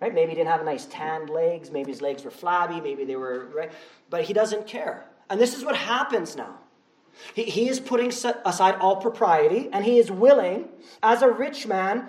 [0.00, 0.12] Right?
[0.12, 3.46] Maybe he didn't have nice tanned legs, maybe his legs were flabby, maybe they were
[3.54, 3.70] right,
[4.10, 5.06] but he doesn't care.
[5.30, 6.58] And this is what happens now.
[7.34, 10.68] He, he is putting aside all propriety and he is willing,
[11.02, 12.08] as a rich man,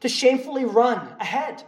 [0.00, 1.64] to shamefully run ahead.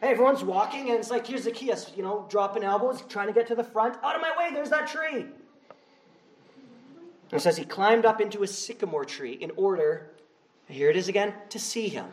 [0.00, 3.48] Hey, everyone's walking, and it's like, here's Zacchaeus, you know, dropping elbows, trying to get
[3.48, 3.96] to the front.
[4.04, 5.26] Out of my way, there's that tree.
[7.32, 10.10] It says he climbed up into a sycamore tree in order,
[10.68, 12.06] here it is again, to see him.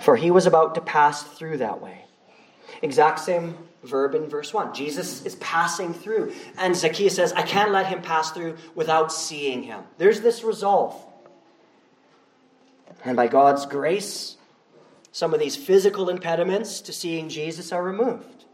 [0.00, 2.04] For he was about to pass through that way.
[2.82, 4.74] Exact same verb in verse 1.
[4.74, 6.34] Jesus is passing through.
[6.58, 9.82] And Zacchaeus says, I can't let him pass through without seeing him.
[9.96, 10.94] There's this resolve.
[13.04, 14.35] And by God's grace,
[15.16, 18.44] some of these physical impediments to seeing Jesus are removed.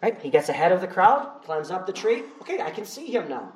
[0.00, 0.16] Right?
[0.22, 2.22] He gets ahead of the crowd, climbs up the tree.
[2.40, 3.52] Okay, I can see him now.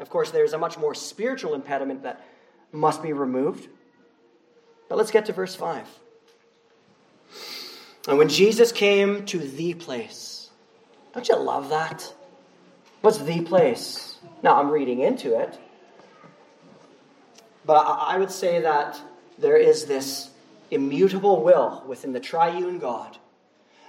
[0.00, 2.26] Of course, there's a much more spiritual impediment that
[2.72, 3.68] must be removed.
[4.88, 5.86] But let's get to verse 5.
[8.08, 10.50] And when Jesus came to the place,
[11.14, 12.12] don't you love that?
[13.00, 14.18] What's the place?
[14.42, 15.56] Now, I'm reading into it.
[17.64, 19.00] But I would say that
[19.38, 20.30] there is this
[20.70, 23.18] immutable will within the triune God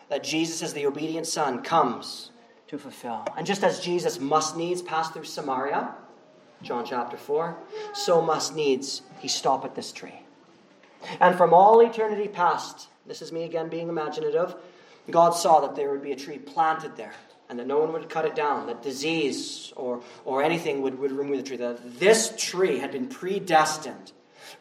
[0.10, 2.32] that Jesus, as the obedient Son, comes
[2.68, 3.26] to fulfill.
[3.38, 5.94] And just as Jesus must needs pass through Samaria,
[6.62, 7.58] John chapter 4,
[7.94, 10.22] so must needs he stop at this tree.
[11.20, 14.56] And from all eternity past, this is me again being imaginative,
[15.10, 17.14] God saw that there would be a tree planted there
[17.50, 21.12] and that no one would cut it down, that disease or, or anything would, would
[21.12, 21.58] remove the tree.
[21.58, 24.12] That this tree had been predestined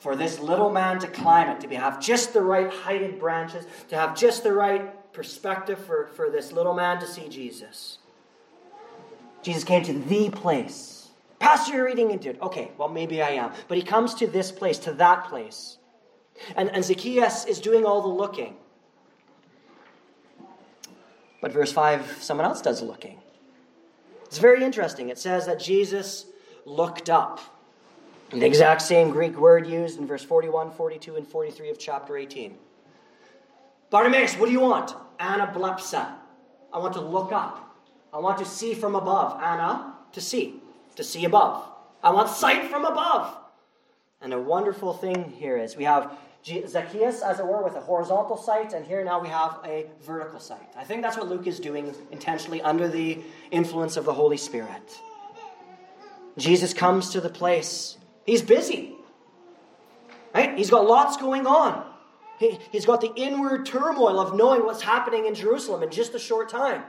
[0.07, 3.67] for this little man to climb it, to have just the right height heighted branches,
[3.89, 7.99] to have just the right perspective for, for this little man to see Jesus.
[9.43, 11.09] Jesus came to the place.
[11.41, 12.41] Pastor, you're reading into it.
[12.41, 13.51] Okay, well, maybe I am.
[13.67, 15.79] But he comes to this place, to that place.
[16.55, 18.55] And, and Zacchaeus is doing all the looking.
[21.41, 23.19] But verse 5, someone else does looking.
[24.27, 25.09] It's very interesting.
[25.09, 26.27] It says that Jesus
[26.65, 27.41] looked up.
[28.31, 32.57] The exact same Greek word used in verse 41, 42, and 43 of chapter 18.
[33.91, 34.95] Bartimaeus, what do you want?
[35.21, 36.15] Anablepsa.
[36.73, 37.77] I want to look up.
[38.13, 39.41] I want to see from above.
[39.41, 40.61] Anna, to see.
[40.97, 41.69] To see above.
[42.03, 43.37] I want sight from above.
[44.21, 48.37] And a wonderful thing here is we have Zacchaeus, as it were, with a horizontal
[48.37, 50.69] sight, and here now we have a vertical sight.
[50.77, 53.19] I think that's what Luke is doing intentionally under the
[53.51, 55.01] influence of the Holy Spirit.
[56.39, 57.99] Jesus comes to the place.
[58.27, 58.95] He's busy.
[60.35, 60.59] Right?
[60.59, 61.91] He's got lots going on.
[62.39, 66.19] He, he's got the inward turmoil of knowing what's happening in Jerusalem in just a
[66.19, 66.83] short time.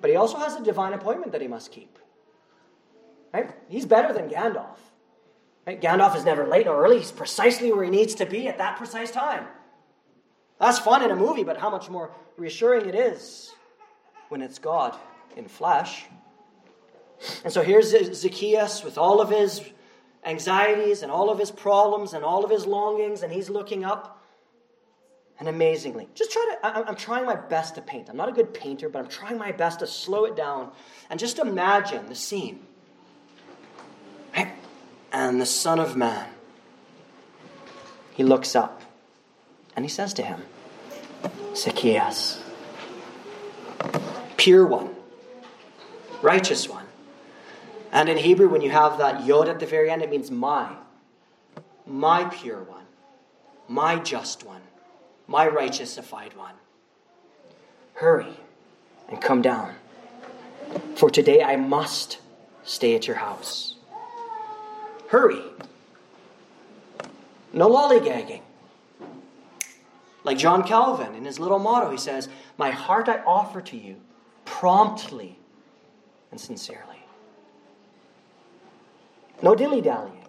[0.00, 1.98] But he also has a divine appointment that he must keep.
[3.32, 3.50] Right?
[3.68, 4.78] He's better than Gandalf.
[5.66, 5.80] Right?
[5.80, 6.98] Gandalf is never late or early.
[6.98, 9.46] He's precisely where he needs to be at that precise time.
[10.58, 13.52] That's fun in a movie, but how much more reassuring it is
[14.28, 14.96] when it's God
[15.36, 16.06] in flesh.
[17.44, 19.62] And so here's Zacchaeus with all of his
[20.24, 24.22] anxieties and all of his problems and all of his longings, and he's looking up.
[25.38, 28.08] And amazingly, just try to, I'm trying my best to paint.
[28.08, 30.70] I'm not a good painter, but I'm trying my best to slow it down
[31.10, 32.60] and just imagine the scene.
[35.12, 36.28] And the Son of Man,
[38.14, 38.82] he looks up
[39.74, 40.42] and he says to him,
[41.54, 42.42] Zacchaeus,
[44.36, 44.94] pure one,
[46.22, 46.85] righteous one.
[47.96, 50.70] And in Hebrew, when you have that yod at the very end, it means my,
[51.86, 52.84] my pure one,
[53.68, 54.60] my just one,
[55.26, 56.52] my righteousified one.
[57.94, 58.36] Hurry
[59.08, 59.76] and come down,
[60.94, 62.18] for today I must
[62.64, 63.76] stay at your house.
[65.08, 65.40] Hurry.
[67.54, 68.42] No lollygagging.
[70.22, 72.28] Like John Calvin in his little motto, he says,
[72.58, 73.96] My heart I offer to you
[74.44, 75.38] promptly
[76.30, 76.95] and sincerely.
[79.42, 80.24] No dilly dallying.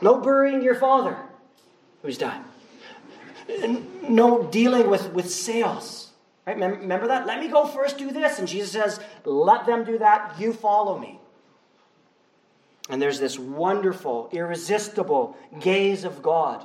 [0.00, 1.16] No burying your father
[2.02, 2.42] who's died.
[4.08, 6.12] No dealing with, with sales.
[6.46, 6.56] Right?
[6.56, 7.26] Remember that?
[7.26, 8.38] Let me go first, do this.
[8.38, 10.38] And Jesus says, Let them do that.
[10.38, 11.18] You follow me.
[12.88, 16.64] And there's this wonderful, irresistible gaze of God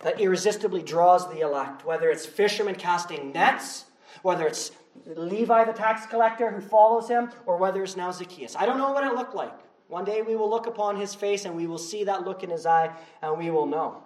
[0.00, 3.86] that irresistibly draws the elect, whether it's fishermen casting nets,
[4.22, 4.70] whether it's
[5.06, 8.56] Levi the tax collector who follows him, or whether it's now Zacchaeus.
[8.56, 9.52] I don't know what it looked like.
[9.90, 12.50] One day we will look upon his face and we will see that look in
[12.50, 14.04] his eye and we will know.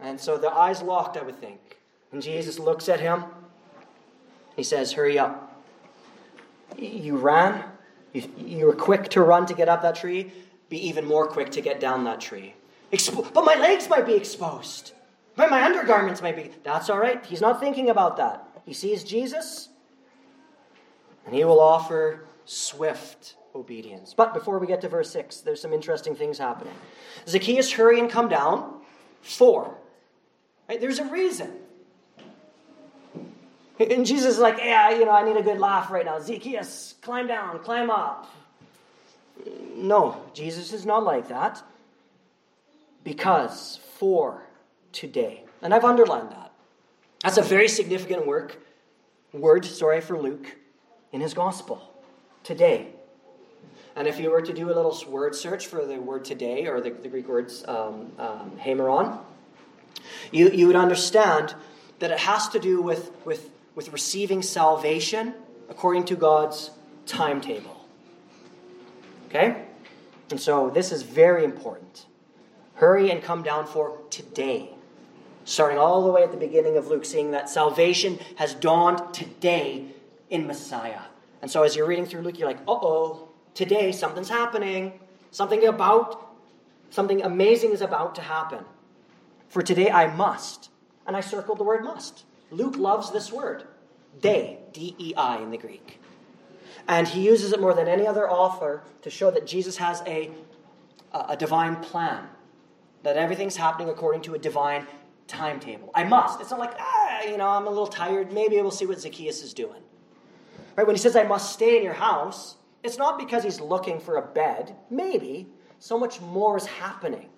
[0.00, 1.60] And so the eyes locked, I would think.
[2.12, 3.24] And Jesus looks at him.
[4.56, 5.62] He says, Hurry up.
[6.78, 7.62] You ran.
[8.14, 10.32] You, were quick to run to get up that tree.
[10.70, 12.54] Be even more quick to get down that tree.
[12.90, 14.92] Expo- but my legs might be exposed.
[15.36, 16.50] But my undergarments might be.
[16.64, 17.24] That's all right.
[17.26, 18.48] He's not thinking about that.
[18.64, 19.68] He sees Jesus,
[21.26, 24.14] and he will offer swift obedience.
[24.14, 26.74] But before we get to verse 6, there's some interesting things happening.
[27.26, 28.80] Zacchaeus, hurry and come down.
[29.22, 29.74] Four.
[30.68, 30.80] Right?
[30.80, 31.52] There's a reason.
[33.78, 36.18] And Jesus is like, yeah, you know, I need a good laugh right now.
[36.18, 38.32] Zacchaeus, climb down, climb up.
[39.76, 41.62] No, Jesus is not like that
[43.04, 44.42] because for
[44.92, 45.44] today.
[45.62, 46.52] And I've underlined that.
[47.22, 48.58] That's a very significant work,
[49.32, 50.56] word, sorry, for Luke
[51.12, 51.82] in his gospel.
[52.42, 52.88] Today.
[53.98, 56.80] And if you were to do a little word search for the word today, or
[56.80, 58.52] the, the Greek words um, um,
[60.30, 61.56] you, you would understand
[61.98, 65.34] that it has to do with, with, with receiving salvation
[65.68, 66.70] according to God's
[67.06, 67.84] timetable.
[69.26, 69.64] Okay?
[70.30, 72.06] And so this is very important.
[72.74, 74.70] Hurry and come down for today.
[75.44, 79.86] Starting all the way at the beginning of Luke, seeing that salvation has dawned today
[80.30, 81.00] in Messiah.
[81.42, 83.27] And so as you're reading through Luke, you're like, uh oh,
[83.58, 84.92] today something's happening.
[85.32, 86.30] Something about,
[86.90, 88.64] something amazing is about to happen.
[89.48, 90.70] For today I must.
[91.06, 92.24] And I circled the word must.
[92.52, 93.64] Luke loves this word.
[94.20, 96.00] Dei, D E I in the Greek.
[96.86, 100.30] And he uses it more than any other author to show that Jesus has a,
[101.12, 102.28] a divine plan
[103.02, 104.86] that everything's happening according to a divine
[105.26, 105.90] timetable.
[105.96, 106.40] I must.
[106.40, 108.32] It's not like, ah, you know, I'm a little tired.
[108.32, 109.82] Maybe we'll see what Zacchaeus is doing.
[110.76, 110.86] Right?
[110.86, 114.16] When he says, I must stay in your house, it's not because he's looking for
[114.16, 114.76] a bed.
[114.90, 115.48] Maybe.
[115.78, 117.28] So much more is happening.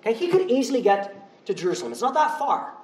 [0.00, 0.14] Okay?
[0.14, 1.92] He could easily get to Jerusalem.
[1.92, 2.74] It's not that far.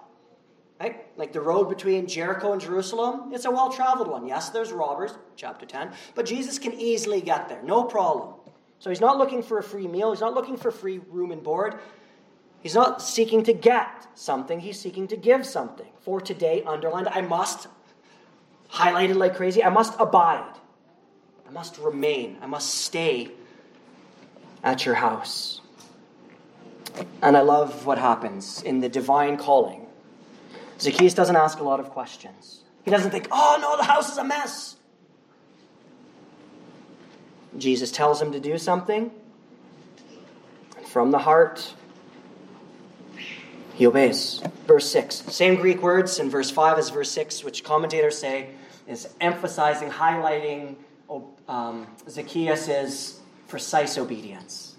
[0.81, 1.07] Right?
[1.17, 4.27] Like the road between Jericho and Jerusalem, it's a well traveled one.
[4.29, 8.35] Yes, there's robbers, chapter 10, but Jesus can easily get there, no problem.
[8.79, 11.43] So he's not looking for a free meal, he's not looking for free room and
[11.43, 11.81] board.
[12.61, 15.89] He's not seeking to get something, he's seeking to give something.
[16.01, 17.67] For today, underlined, I must,
[18.71, 20.58] highlighted like crazy, I must abide.
[21.49, 22.37] I must remain.
[22.43, 23.31] I must stay
[24.63, 25.63] at your house.
[27.23, 29.87] And I love what happens in the divine calling.
[30.79, 32.65] Zacchaeus doesn't ask a lot of questions.
[32.85, 34.77] He doesn't think, oh no, the house is a mess.
[37.57, 39.11] Jesus tells him to do something,
[40.77, 41.75] and from the heart,
[43.75, 44.43] he obeys.
[44.67, 45.15] Verse 6.
[45.33, 48.51] Same Greek words in verse 5 as verse 6, which commentators say
[48.87, 50.77] is emphasizing, highlighting
[51.49, 54.77] um, Zacchaeus' precise obedience.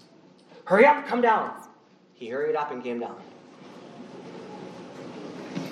[0.64, 1.52] Hurry up, come down.
[2.14, 3.20] He hurried up and came down.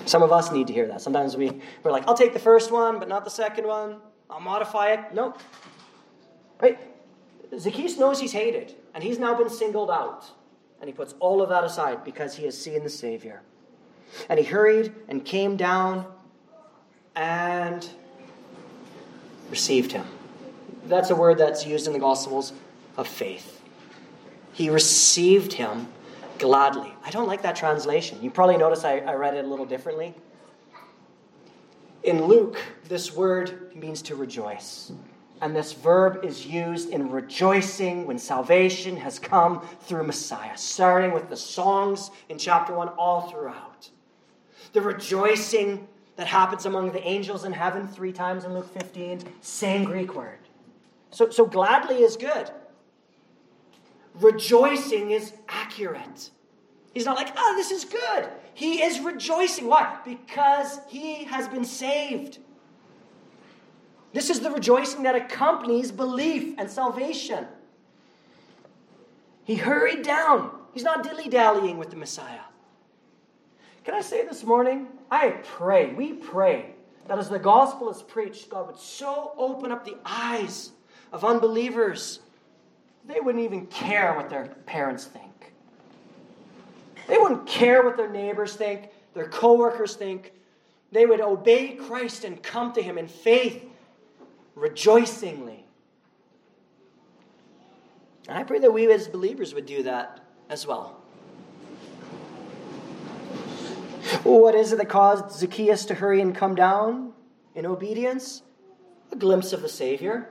[0.05, 1.01] Some of us need to hear that.
[1.01, 3.97] Sometimes we, we're like, I'll take the first one, but not the second one.
[4.29, 5.13] I'll modify it.
[5.13, 5.35] No.
[6.59, 6.79] Right?
[7.57, 10.25] Zacchaeus knows he's hated, and he's now been singled out.
[10.81, 13.41] And he puts all of that aside because he has seen the Savior.
[14.29, 16.05] And he hurried and came down
[17.15, 17.87] and
[19.49, 20.05] received him.
[20.89, 22.51] That's a word that's used in the Gospels
[22.97, 23.61] of faith.
[24.53, 25.87] He received him
[26.39, 26.91] gladly.
[27.03, 28.17] I don't like that translation.
[28.23, 30.15] You probably noticed I, I read it a little differently.
[32.01, 34.91] In Luke, this word means to rejoice.
[35.41, 41.29] And this verb is used in rejoicing when salvation has come through Messiah, starting with
[41.29, 43.89] the songs in chapter 1 all throughout.
[44.73, 49.85] The rejoicing that happens among the angels in heaven three times in Luke 15, same
[49.85, 50.38] Greek word.
[51.11, 52.51] So, so gladly is good.
[54.15, 56.31] Rejoicing is accurate.
[56.93, 58.29] He's not like, oh, this is good.
[58.53, 59.67] He is rejoicing.
[59.67, 59.97] Why?
[60.03, 62.39] Because he has been saved.
[64.11, 67.47] This is the rejoicing that accompanies belief and salvation.
[69.43, 70.51] He hurried down.
[70.73, 72.41] He's not dilly dallying with the Messiah.
[73.83, 74.87] Can I say this morning?
[75.09, 76.75] I pray, we pray,
[77.07, 80.71] that as the gospel is preached, God would so open up the eyes
[81.11, 82.19] of unbelievers,
[83.05, 85.53] they wouldn't even care what their parents think.
[87.07, 90.31] They wouldn't care what their neighbors think, their coworkers think.
[90.91, 93.63] They would obey Christ and come to Him in faith
[94.55, 95.65] rejoicingly.
[98.27, 101.01] And I pray that we as believers would do that as well.
[104.23, 107.13] What is it that caused Zacchaeus to hurry and come down
[107.55, 108.43] in obedience?
[109.11, 110.29] A glimpse of the Savior.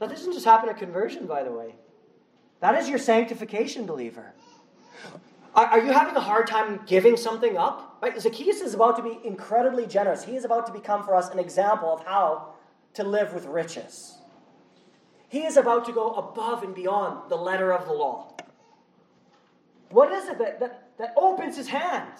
[0.00, 1.74] That doesn't just happen at conversion, by the way.
[2.60, 4.32] That is your sanctification, believer.
[5.54, 7.98] Are you having a hard time giving something up?
[8.00, 8.18] Right?
[8.20, 10.24] Zacchaeus is about to be incredibly generous.
[10.24, 12.54] He is about to become for us an example of how
[12.94, 14.16] to live with riches.
[15.28, 18.32] He is about to go above and beyond the letter of the law.
[19.90, 22.12] What is it that, that, that opens his hand?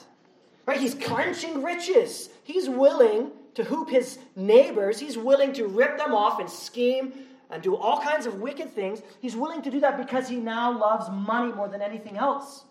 [0.66, 0.80] Right?
[0.80, 2.30] He's clenching riches.
[2.42, 4.98] He's willing to hoop his neighbors.
[4.98, 7.12] He's willing to rip them off and scheme
[7.50, 9.02] and do all kinds of wicked things.
[9.20, 12.64] He's willing to do that because he now loves money more than anything else.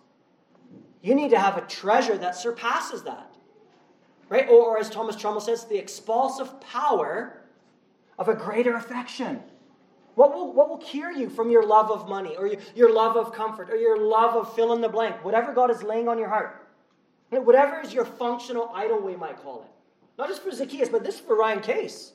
[1.02, 3.36] You need to have a treasure that surpasses that.
[4.30, 4.48] Right?
[4.48, 7.42] Or, or as Thomas Trumbull says, the expulsive power
[8.18, 9.42] of a greater affection?
[10.16, 13.16] What will, what will cure you from your love of money or your, your love
[13.16, 15.24] of comfort or your love of fill in the blank?
[15.24, 16.68] Whatever God is laying on your heart.
[17.30, 19.70] Whatever is your functional idol, we might call it.
[20.18, 22.14] Not just for Zacchaeus, but this is for Ryan Case.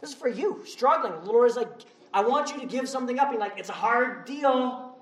[0.00, 1.12] This is for you, struggling.
[1.24, 1.68] The Lord is like,
[2.12, 3.30] I want you to give something up.
[3.30, 4.96] And like, it's a hard deal.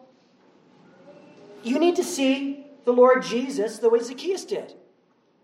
[1.62, 4.74] You need to see the Lord Jesus the way Zacchaeus did.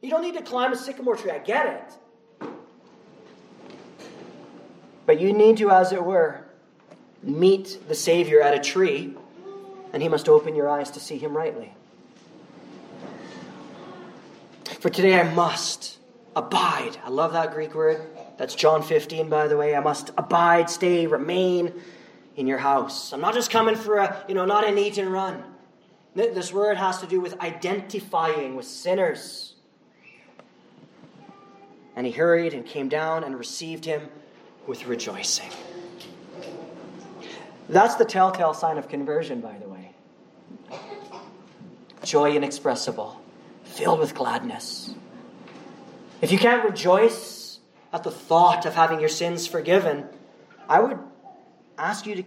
[0.02, 1.30] You don't need to climb a sycamore tree.
[1.30, 2.48] I get it.
[5.06, 6.44] But you need to, as it were,
[7.22, 9.14] meet the Savior at a tree,
[9.92, 11.74] and He must open your eyes to see Him rightly.
[14.80, 15.98] For today I must
[16.36, 16.98] abide.
[17.04, 18.02] I love that Greek word.
[18.36, 19.74] That's John 15, by the way.
[19.74, 21.72] I must abide, stay, remain
[22.36, 23.12] in your house.
[23.12, 25.42] I'm not just coming for a, you know, not an eat and run.
[26.14, 29.54] This word has to do with identifying with sinners.
[31.96, 34.08] And he hurried and came down and received him
[34.66, 35.50] with rejoicing.
[37.68, 39.90] That's the telltale sign of conversion, by the way.
[42.02, 43.20] Joy inexpressible,
[43.64, 44.94] filled with gladness.
[46.20, 47.33] If you can't rejoice
[47.94, 50.04] at the thought of having your sins forgiven,
[50.68, 50.98] I would
[51.78, 52.24] ask you to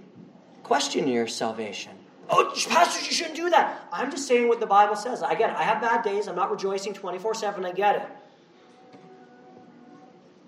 [0.63, 1.91] question your salvation.
[2.29, 3.85] Oh, pastors, you shouldn't do that.
[3.91, 5.21] I'm just saying what the Bible says.
[5.21, 5.57] I get it.
[5.57, 6.29] I have bad days.
[6.29, 7.65] I'm not rejoicing 24 7.
[7.65, 8.03] I get it.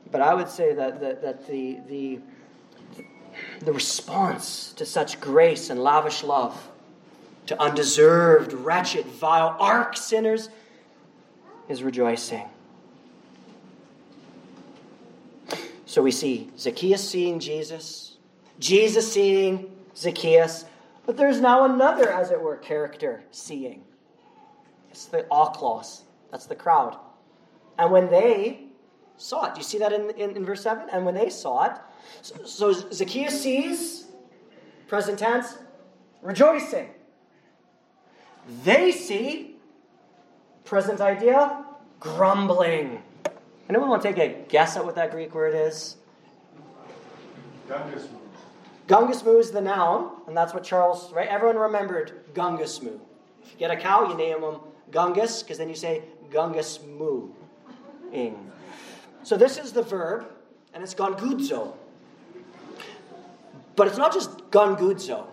[0.09, 2.19] But I would say that, that, that the, the,
[3.59, 6.69] the response to such grace and lavish love
[7.47, 10.49] to undeserved, wretched, vile, ark sinners
[11.67, 12.47] is rejoicing.
[15.89, 18.17] So we see Zacchaeus seeing Jesus,
[18.59, 20.65] Jesus seeing Zacchaeus,
[21.07, 23.81] but there's now another, as it were, character seeing.
[24.91, 26.95] It's the oikos, that's the crowd.
[27.79, 28.65] And when they
[29.17, 29.55] saw it.
[29.55, 30.89] Do you see that in, in, in verse 7?
[30.91, 31.71] And when they saw it,
[32.21, 34.05] so, so Zacchaeus sees,
[34.87, 35.57] present tense,
[36.21, 36.91] rejoicing.
[38.63, 39.55] They see,
[40.65, 41.65] present idea,
[41.99, 43.01] grumbling.
[43.69, 45.97] Anyone want to take a guess at what that Greek word is?
[48.87, 51.27] Gungus moo is the noun, and that's what Charles, right?
[51.27, 52.99] Everyone remembered Gungus moo.
[53.43, 54.59] If you get a cow, you name them
[54.89, 56.01] Gungus, because then you say
[56.31, 57.29] Gungus moo.
[58.11, 58.51] Ing.
[59.21, 60.25] So this is the verb,
[60.73, 61.73] and it's gongudzo.
[63.75, 65.27] But it's not just gongudzo.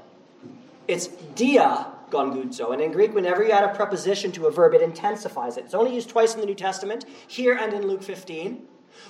[0.87, 2.73] It's dia gongudzo.
[2.73, 5.65] And in Greek, whenever you add a preposition to a verb, it intensifies it.
[5.65, 8.63] It's only used twice in the New Testament, here and in Luke 15,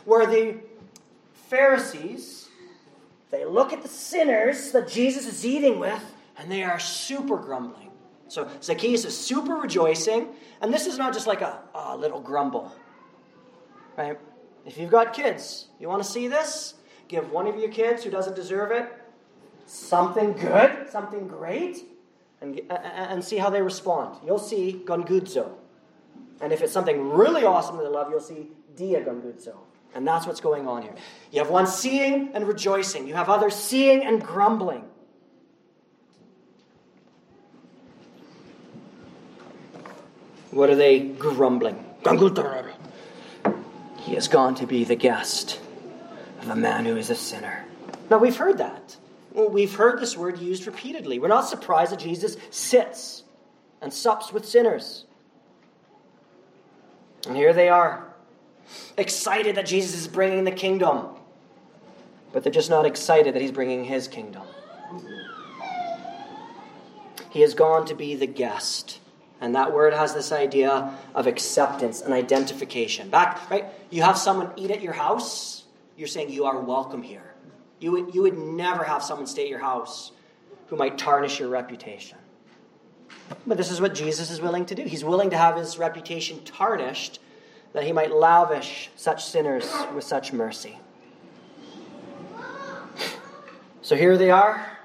[0.04, 0.58] where the
[1.48, 2.48] Pharisees,
[3.30, 6.02] they look at the sinners that Jesus is eating with,
[6.38, 7.90] and they are super grumbling.
[8.28, 10.28] So Zacchaeus is super rejoicing,
[10.60, 12.72] and this is not just like a, a little grumble.
[13.96, 14.18] Right?
[14.64, 16.74] If you've got kids, you want to see this?
[17.08, 18.92] Give one of your kids who doesn't deserve it
[19.66, 21.84] something good, something great,
[22.40, 24.18] and, and see how they respond.
[24.24, 25.50] You'll see gongudzo.
[26.40, 29.56] And if it's something really awesome that they love, you'll see dia gongudzo.
[29.94, 30.94] And that's what's going on here.
[31.32, 34.84] You have one seeing and rejoicing, you have others seeing and grumbling.
[40.50, 41.82] What are they grumbling?
[43.98, 45.60] He has gone to be the guest
[46.42, 47.64] of a man who is a sinner.
[48.08, 48.96] Now, we've heard that.
[49.36, 51.18] We've heard this word used repeatedly.
[51.18, 53.22] We're not surprised that Jesus sits
[53.82, 55.04] and sups with sinners.
[57.26, 58.06] And here they are,
[58.96, 61.08] excited that Jesus is bringing the kingdom,
[62.32, 64.42] but they're just not excited that he's bringing his kingdom.
[67.28, 69.00] He has gone to be the guest.
[69.42, 73.10] And that word has this idea of acceptance and identification.
[73.10, 73.66] Back, right?
[73.90, 75.64] You have someone eat at your house,
[75.98, 77.35] you're saying you are welcome here.
[77.78, 80.12] You would, you would never have someone stay at your house
[80.68, 82.18] who might tarnish your reputation.
[83.46, 84.82] But this is what Jesus is willing to do.
[84.84, 87.20] He's willing to have his reputation tarnished
[87.72, 90.78] that he might lavish such sinners with such mercy.
[93.82, 94.78] So here they are.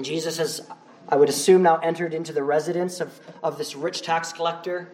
[0.00, 0.66] Jesus has,
[1.08, 4.88] I would assume, now entered into the residence of, of this rich tax collector.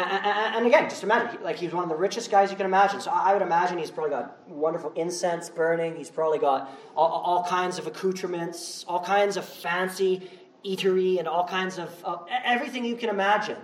[0.00, 3.00] And, again, just imagine, like he's one of the richest guys you can imagine.
[3.00, 5.96] So I would imagine he's probably got wonderful incense burning.
[5.96, 10.30] He's probably got all, all kinds of accoutrements, all kinds of fancy
[10.64, 13.56] eatery, and all kinds of uh, everything you can imagine.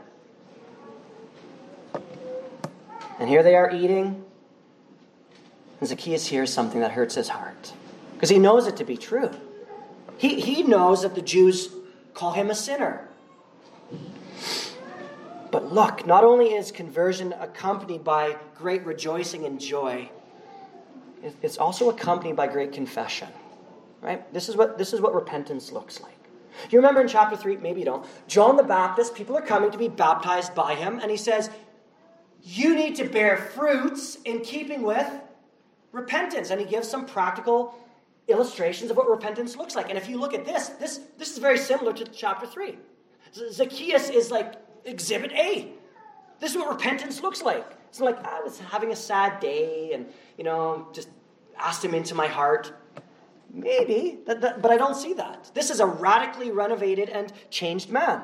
[3.21, 4.25] And here they are eating.
[5.79, 7.73] And Zacchaeus hears something that hurts his heart
[8.15, 9.31] because he knows it to be true.
[10.19, 11.69] He, he knows that the Jews
[12.13, 13.09] call him a sinner.
[15.65, 20.11] But look, not only is conversion accompanied by great rejoicing and joy,
[21.41, 23.29] it's also accompanied by great confession.
[24.03, 24.31] Right?
[24.35, 26.13] This is what, this is what repentance looks like.
[26.69, 29.79] You remember in chapter 3, maybe you don't, John the Baptist, people are coming to
[29.79, 31.49] be baptized by him, and he says,
[32.43, 35.11] You need to bear fruits in keeping with
[35.93, 36.51] repentance.
[36.51, 37.75] And he gives some practical
[38.29, 39.89] illustrations of what repentance looks like.
[39.89, 42.77] And if you look at this, this, this is very similar to chapter 3.
[43.51, 45.69] Zacchaeus is like exhibit A.
[46.41, 47.67] This is what repentance looks like.
[47.89, 50.07] It's like I was having a sad day and,
[50.37, 51.09] you know, just
[51.59, 52.73] asked him into my heart.
[53.53, 55.51] Maybe, but I don't see that.
[55.55, 58.23] This is a radically renovated and changed man.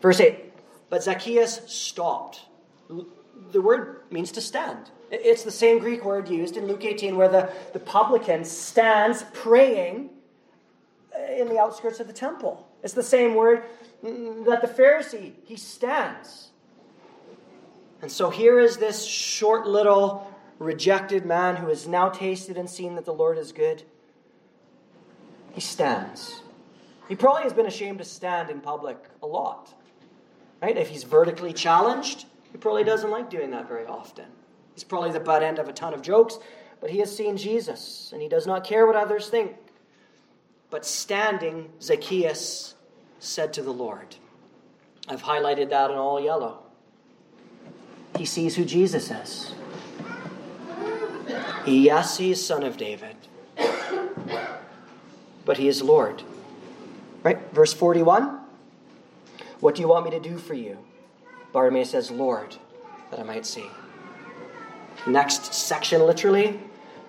[0.00, 0.52] Verse 8
[0.88, 2.42] But Zacchaeus stopped.
[3.50, 4.90] The word means to stand.
[5.10, 10.10] It's the same Greek word used in Luke 18 where the, the publican stands praying
[11.16, 12.65] uh, in the outskirts of the temple.
[12.86, 13.64] It's the same word
[14.00, 16.50] that the Pharisee, he stands.
[18.00, 22.94] And so here is this short little rejected man who has now tasted and seen
[22.94, 23.82] that the Lord is good.
[25.50, 26.42] He stands.
[27.08, 29.74] He probably has been ashamed to stand in public a lot.
[30.62, 30.76] Right?
[30.76, 34.26] If he's vertically challenged, he probably doesn't like doing that very often.
[34.74, 36.38] He's probably the butt end of a ton of jokes,
[36.80, 39.56] but he has seen Jesus and he does not care what others think.
[40.70, 42.74] But standing, Zacchaeus
[43.18, 44.16] said to the Lord.
[45.08, 46.62] I've highlighted that in all yellow.
[48.16, 49.52] He sees who Jesus is.
[51.66, 53.16] Yes, he is son of David,
[55.44, 56.22] but he is Lord.
[57.22, 57.38] Right?
[57.52, 58.38] Verse 41
[59.60, 60.78] What do you want me to do for you?
[61.52, 62.56] Bartimaeus says, Lord,
[63.10, 63.66] that I might see.
[65.06, 66.60] Next section, literally,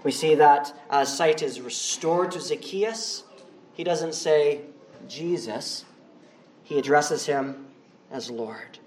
[0.03, 3.23] we see that as sight is restored to Zacchaeus,
[3.73, 4.61] he doesn't say
[5.07, 5.85] Jesus,
[6.67, 7.65] he addresses him
[8.11, 8.79] as Lord.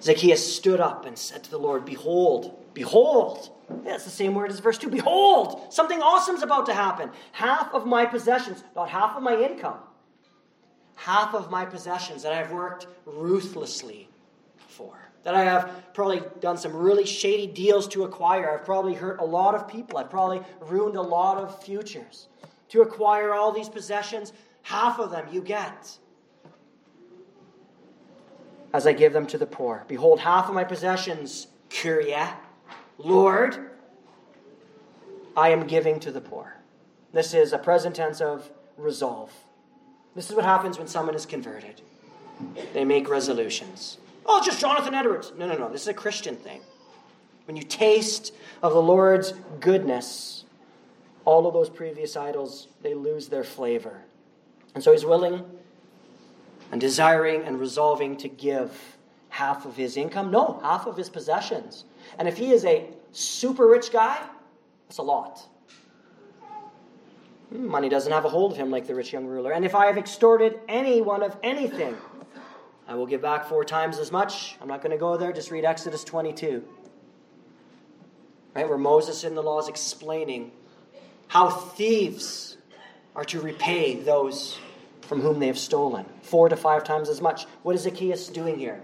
[0.00, 3.50] Zacchaeus stood up and said to the Lord, Behold, behold.
[3.82, 4.90] That's the same word as verse 2.
[4.90, 7.10] Behold, something awesome's about to happen.
[7.32, 9.78] Half of my possessions, not half of my income,
[10.94, 14.08] half of my possessions that I've worked ruthlessly
[14.68, 14.96] for.
[15.24, 18.52] that I have probably done some really shady deals to acquire.
[18.52, 19.98] I've probably hurt a lot of people.
[19.98, 22.28] I've probably ruined a lot of futures.
[22.68, 24.32] To acquire all these possessions,
[24.62, 25.98] half of them you get
[28.74, 29.84] as I give them to the poor.
[29.86, 32.16] Behold, half of my possessions, Kyrie,
[32.98, 33.70] Lord,
[35.36, 36.56] I am giving to the poor.
[37.12, 39.32] This is a present tense of resolve.
[40.16, 41.82] This is what happens when someone is converted.
[42.72, 43.98] They make resolutions.
[44.26, 45.32] Oh, just Jonathan Edwards.
[45.38, 45.70] No, no, no.
[45.70, 46.60] This is a Christian thing.
[47.46, 50.44] When you taste of the Lord's goodness,
[51.24, 54.02] all of those previous idols, they lose their flavor.
[54.74, 55.44] And so he's willing
[56.72, 58.96] and desiring and resolving to give
[59.28, 60.30] half of his income.
[60.30, 61.84] No, half of his possessions.
[62.18, 64.20] And if he is a super rich guy,
[64.86, 65.46] that's a lot.
[67.50, 69.52] Hmm, money doesn't have a hold of him like the rich young ruler.
[69.52, 71.96] And if I have extorted anyone of anything,
[72.86, 74.56] I will give back four times as much.
[74.60, 75.32] I'm not going to go there.
[75.32, 76.62] Just read Exodus 22.
[78.54, 80.52] Right, where Moses in the law is explaining
[81.26, 82.56] how thieves
[83.16, 84.58] are to repay those
[85.04, 86.04] from whom they have stolen.
[86.22, 87.44] Four to five times as much.
[87.62, 88.82] What is Zacchaeus doing here?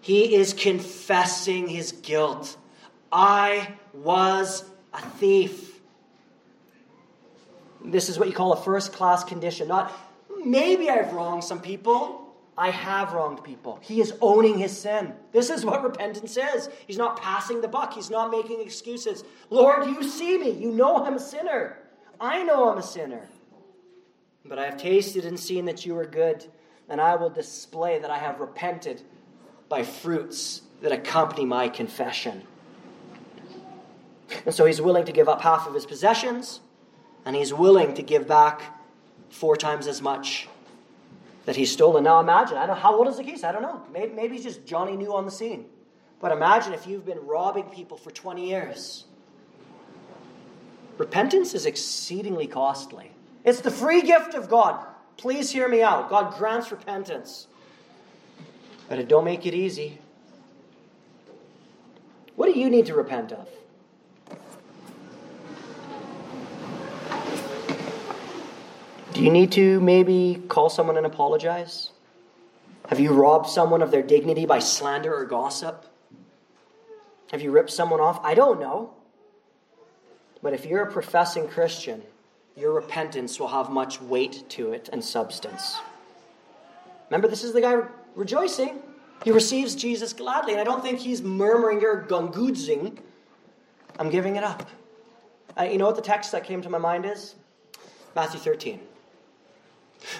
[0.00, 2.56] He is confessing his guilt.
[3.10, 5.80] I was a thief.
[7.84, 9.68] This is what you call a first class condition.
[9.68, 9.92] Not
[10.44, 12.22] maybe I've wronged some people.
[12.58, 13.78] I have wronged people.
[13.82, 15.12] He is owning his sin.
[15.32, 16.70] This is what repentance is.
[16.86, 19.24] He's not passing the buck, he's not making excuses.
[19.50, 20.50] Lord, you see me.
[20.50, 21.78] You know I'm a sinner.
[22.18, 23.28] I know I'm a sinner.
[24.48, 26.46] But I have tasted and seen that you are good,
[26.88, 29.02] and I will display that I have repented
[29.68, 32.42] by fruits that accompany my confession.
[34.44, 36.60] And so he's willing to give up half of his possessions,
[37.24, 38.62] and he's willing to give back
[39.30, 40.48] four times as much
[41.44, 42.04] that he's stolen.
[42.04, 43.44] Now imagine, I don't know, how old is Zacchaeus?
[43.44, 43.82] I don't know.
[43.92, 45.66] Maybe, maybe he's just Johnny new on the scene.
[46.20, 49.04] But imagine if you've been robbing people for 20 years.
[50.98, 53.12] Repentance is exceedingly costly.
[53.46, 54.84] It's the free gift of God.
[55.16, 56.10] Please hear me out.
[56.10, 57.46] God grants repentance.
[58.88, 60.00] But it don't make it easy.
[62.34, 63.48] What do you need to repent of?
[69.14, 71.90] Do you need to maybe call someone and apologize?
[72.88, 75.86] Have you robbed someone of their dignity by slander or gossip?
[77.30, 78.20] Have you ripped someone off?
[78.24, 78.92] I don't know.
[80.42, 82.02] But if you're a professing Christian,
[82.56, 85.78] your repentance will have much weight to it and substance.
[87.10, 87.82] Remember, this is the guy
[88.14, 88.80] rejoicing.
[89.24, 92.98] He receives Jesus gladly, and I don't think he's murmuring or gungudzing.
[93.98, 94.68] I'm giving it up.
[95.58, 97.34] Uh, you know what the text that came to my mind is?
[98.14, 98.80] Matthew 13.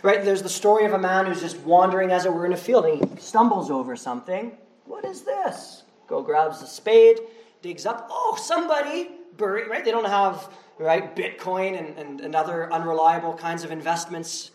[0.03, 0.24] Right?
[0.24, 2.87] There's the story of a man who's just wandering, as it were, in a field,
[2.87, 4.53] and he stumbles over something.
[4.84, 5.82] What is this?
[6.07, 7.20] Go grabs the spade,
[7.62, 8.09] digs up.
[8.11, 9.84] Oh, somebody buried, right?
[9.84, 10.49] They don't have,
[10.79, 14.51] right, Bitcoin and, and, and other unreliable kinds of investments.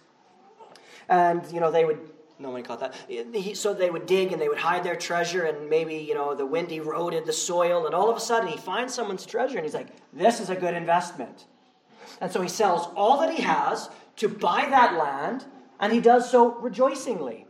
[1.09, 1.99] And, you know, they would
[2.41, 3.55] no one caught that.
[3.55, 6.45] So they would dig and they would hide their treasure, and maybe, you know, the
[6.45, 9.75] wind eroded the soil, and all of a sudden he finds someone's treasure and he's
[9.75, 11.45] like, this is a good investment.
[12.19, 15.45] And so he sells all that he has to buy that land,
[15.79, 17.45] and he does so rejoicingly.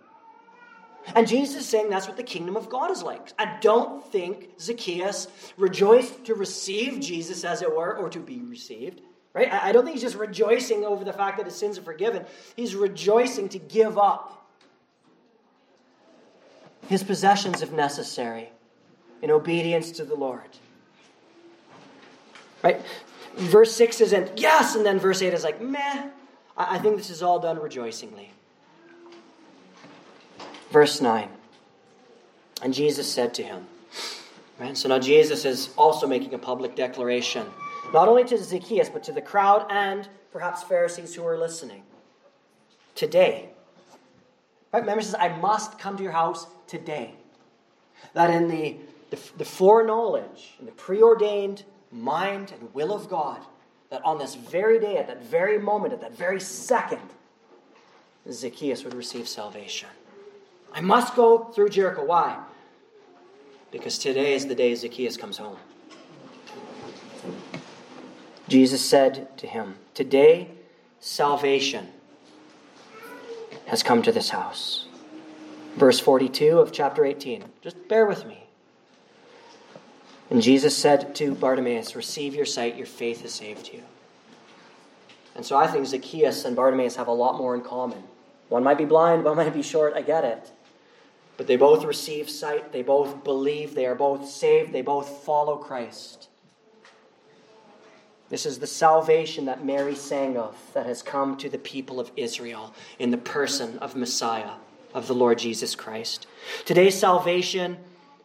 [1.16, 3.34] And Jesus is saying that's what the kingdom of God is like.
[3.38, 5.28] I don't think Zacchaeus
[5.58, 9.02] rejoiced to receive Jesus, as it were, or to be received.
[9.34, 9.52] Right?
[9.52, 12.26] I don't think he's just rejoicing over the fact that his sins are forgiven.
[12.56, 14.46] He's rejoicing to give up
[16.88, 18.50] his possessions if necessary
[19.22, 20.50] in obedience to the Lord.
[22.62, 22.82] Right?
[23.36, 26.10] Verse 6 isn't yes, and then verse 8 is like meh.
[26.58, 28.32] I think this is all done rejoicingly.
[30.72, 31.28] Verse 9.
[32.62, 33.66] And Jesus said to him,
[34.60, 34.78] right?
[34.78, 37.46] So now Jesus is also making a public declaration,
[37.94, 41.84] not only to Zacchaeus, but to the crowd and perhaps Pharisees who are listening.
[42.96, 43.50] Today,
[44.72, 44.80] right?
[44.80, 47.16] Remember, says, I must come to your house today.
[48.14, 48.78] That in the,
[49.10, 53.42] the, the foreknowledge, in the preordained mind and will of God,
[53.90, 57.02] that on this very day, at that very moment, at that very second,
[58.30, 59.90] Zacchaeus would receive salvation.
[60.74, 62.06] I must go through Jericho.
[62.06, 62.40] Why?
[63.72, 65.58] Because today is the day Zacchaeus comes home.
[68.48, 70.50] Jesus said to him, Today
[71.00, 71.88] salvation
[73.68, 74.88] has come to this house.
[75.76, 77.46] Verse 42 of chapter 18.
[77.62, 78.44] Just bear with me.
[80.30, 83.84] And Jesus said to Bartimaeus, Receive your sight, your faith has saved you.
[85.36, 88.04] And so I think Zacchaeus and Bartimaeus have a lot more in common.
[88.50, 90.52] One might be blind, one might be short, I get it.
[91.42, 95.58] But they both receive sight, they both believe, they are both saved, they both follow
[95.58, 96.28] Christ.
[98.30, 102.12] This is the salvation that Mary sang of that has come to the people of
[102.16, 104.52] Israel in the person of Messiah,
[104.94, 106.28] of the Lord Jesus Christ.
[106.64, 107.80] Today's salvation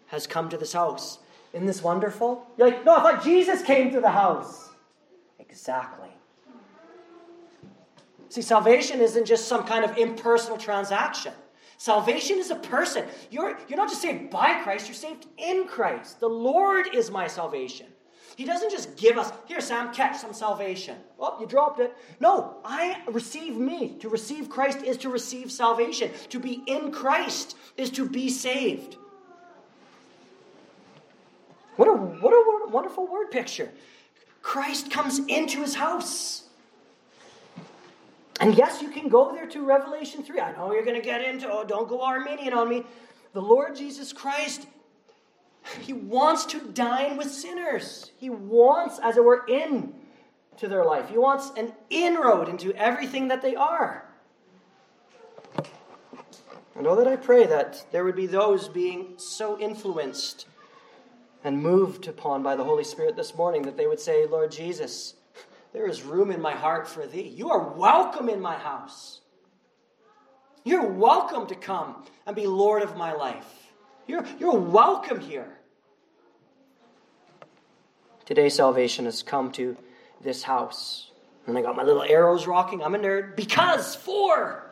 [0.08, 1.18] has come to this house.
[1.54, 2.46] Isn't this wonderful?
[2.58, 4.68] You're like, no, I thought Jesus came to the house.
[5.38, 6.10] Exactly.
[8.28, 11.32] See, salvation isn't just some kind of impersonal transaction.
[11.78, 13.04] Salvation is a person.
[13.30, 16.20] You're, you're not just saved by Christ, you're saved in Christ.
[16.20, 17.86] The Lord is my salvation.
[18.36, 20.96] He doesn't just give us, here, Sam, catch some salvation.
[21.18, 21.96] Oh, you dropped it.
[22.20, 23.96] No, I receive me.
[24.00, 26.10] To receive Christ is to receive salvation.
[26.30, 28.96] To be in Christ is to be saved.
[31.76, 33.70] What a, what a wonderful word picture.
[34.42, 36.45] Christ comes into his house.
[38.40, 40.40] And yes, you can go there to Revelation 3.
[40.40, 42.84] I know you're going to get into, oh, don't go Arminian on me.
[43.32, 44.66] The Lord Jesus Christ,
[45.80, 48.10] He wants to dine with sinners.
[48.18, 49.94] He wants, as it were, in
[50.58, 51.08] to their life.
[51.08, 54.06] He wants an inroad into everything that they are.
[56.78, 60.46] I know that I pray that there would be those being so influenced
[61.42, 65.14] and moved upon by the Holy Spirit this morning that they would say, Lord Jesus,
[65.76, 67.28] there is room in my heart for thee.
[67.28, 69.20] You are welcome in my house.
[70.64, 73.44] You're welcome to come and be Lord of my life.
[74.06, 75.58] You're, you're welcome here.
[78.24, 79.76] Today, salvation has come to
[80.22, 81.10] this house.
[81.46, 82.82] And I got my little arrows rocking.
[82.82, 83.36] I'm a nerd.
[83.36, 84.70] Because for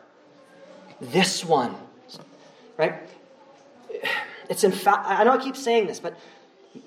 [0.99, 1.75] this one.
[2.77, 2.95] Right?
[4.49, 6.17] It's in fact, I know I keep saying this, but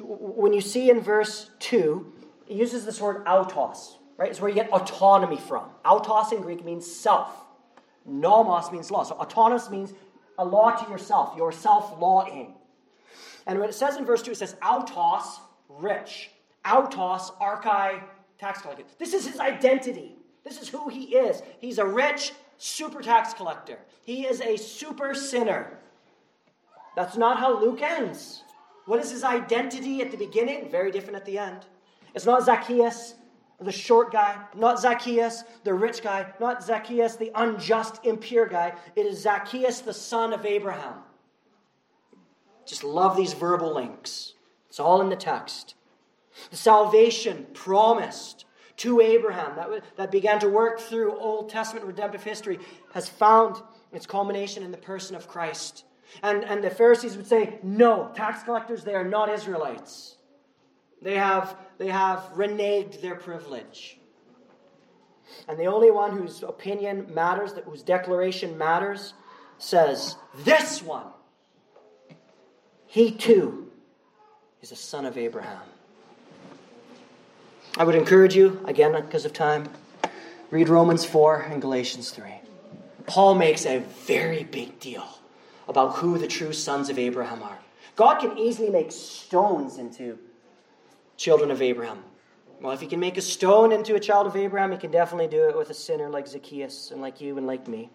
[0.00, 2.14] when you see in verse 2,
[2.48, 4.28] it uses this word autos right?
[4.28, 5.70] It's where you get autonomy from.
[5.84, 7.46] Autos in Greek means self.
[8.04, 9.04] Nomos means law.
[9.04, 9.94] So autonomous means
[10.36, 12.54] a law to yourself, your self lawing.
[13.46, 16.30] And when it says in verse 2, it says autos, rich.
[16.66, 18.02] Autos, archai,
[18.38, 18.84] tax collector.
[18.98, 20.16] This is his identity.
[20.44, 21.42] This is who he is.
[21.60, 23.78] He's a rich super tax collector.
[24.04, 25.78] He is a super sinner.
[26.96, 28.42] That's not how Luke ends.
[28.86, 30.70] What is his identity at the beginning?
[30.70, 31.66] Very different at the end.
[32.14, 33.14] It's not Zacchaeus
[33.60, 38.74] the short guy, not Zacchaeus, the rich guy, not Zacchaeus, the unjust, impure guy.
[38.94, 40.94] It is Zacchaeus, the son of Abraham.
[42.64, 44.34] Just love these verbal links.
[44.68, 45.74] It's all in the text.
[46.50, 48.44] The salvation promised
[48.76, 52.60] to Abraham that, that began to work through Old Testament redemptive history
[52.94, 53.56] has found
[53.92, 55.84] its culmination in the person of Christ.
[56.22, 60.17] And, and the Pharisees would say, no, tax collectors, they are not Israelites.
[61.00, 63.98] They have, they have reneged their privilege.
[65.46, 69.14] And the only one whose opinion matters, whose declaration matters,
[69.58, 71.06] says, This one,
[72.86, 73.70] he too
[74.62, 75.62] is a son of Abraham.
[77.76, 79.68] I would encourage you, again, because of time,
[80.50, 82.24] read Romans 4 and Galatians 3.
[83.06, 85.06] Paul makes a very big deal
[85.68, 87.58] about who the true sons of Abraham are.
[87.94, 90.18] God can easily make stones into
[91.18, 92.02] children of Abraham.
[92.60, 95.28] Well, if he can make a stone into a child of Abraham, he can definitely
[95.28, 97.90] do it with a sinner like Zacchaeus and like you and like me.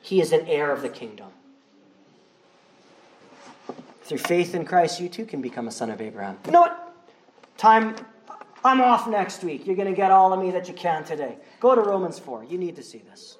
[0.00, 1.28] He is an heir of the kingdom.
[4.04, 6.38] Through faith in Christ, you too can become a son of Abraham.
[6.46, 6.94] You know what?
[7.58, 7.94] Time,
[8.64, 9.66] I'm off next week.
[9.66, 11.36] You're going to get all of me that you can today.
[11.60, 12.44] Go to Romans 4.
[12.44, 13.36] You need to see this.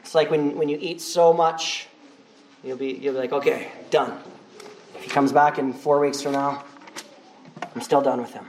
[0.00, 1.88] It's like when, when you eat so much,
[2.62, 4.18] you'll be, you'll be like, okay, done.
[5.06, 6.64] He comes back in four weeks from now,
[7.76, 8.44] I'm still done with him.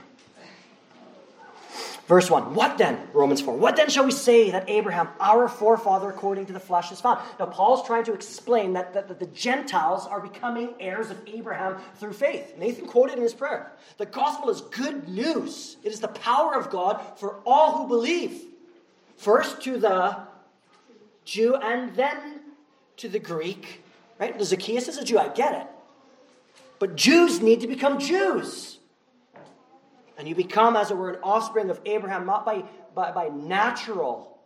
[2.08, 6.10] Verse 1 What then, Romans 4, what then shall we say that Abraham, our forefather
[6.10, 7.20] according to the flesh, is found?
[7.38, 11.76] Now, Paul's trying to explain that, that, that, the Gentiles are becoming heirs of Abraham
[11.94, 12.54] through faith.
[12.58, 16.70] Nathan quoted in his prayer The gospel is good news, it is the power of
[16.70, 18.42] God for all who believe.
[19.16, 20.16] First to the
[21.24, 22.40] Jew and then
[22.96, 23.84] to the Greek.
[24.18, 24.36] Right?
[24.36, 25.68] The Zacchaeus is a Jew, I get it.
[26.78, 28.78] But Jews need to become Jews.
[30.16, 32.64] And you become, as it were, an offspring of Abraham, not by,
[32.94, 34.38] by, by natural,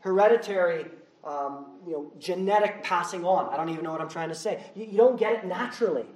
[0.00, 0.86] hereditary,
[1.24, 3.52] um, you know, genetic passing on.
[3.52, 4.62] I don't even know what I'm trying to say.
[4.74, 6.06] You, you don't get it naturally.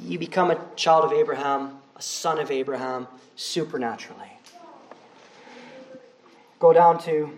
[0.00, 3.06] You, become a child of Abraham, a son of Abraham,
[3.36, 4.32] supernaturally.
[6.58, 7.30] Go down to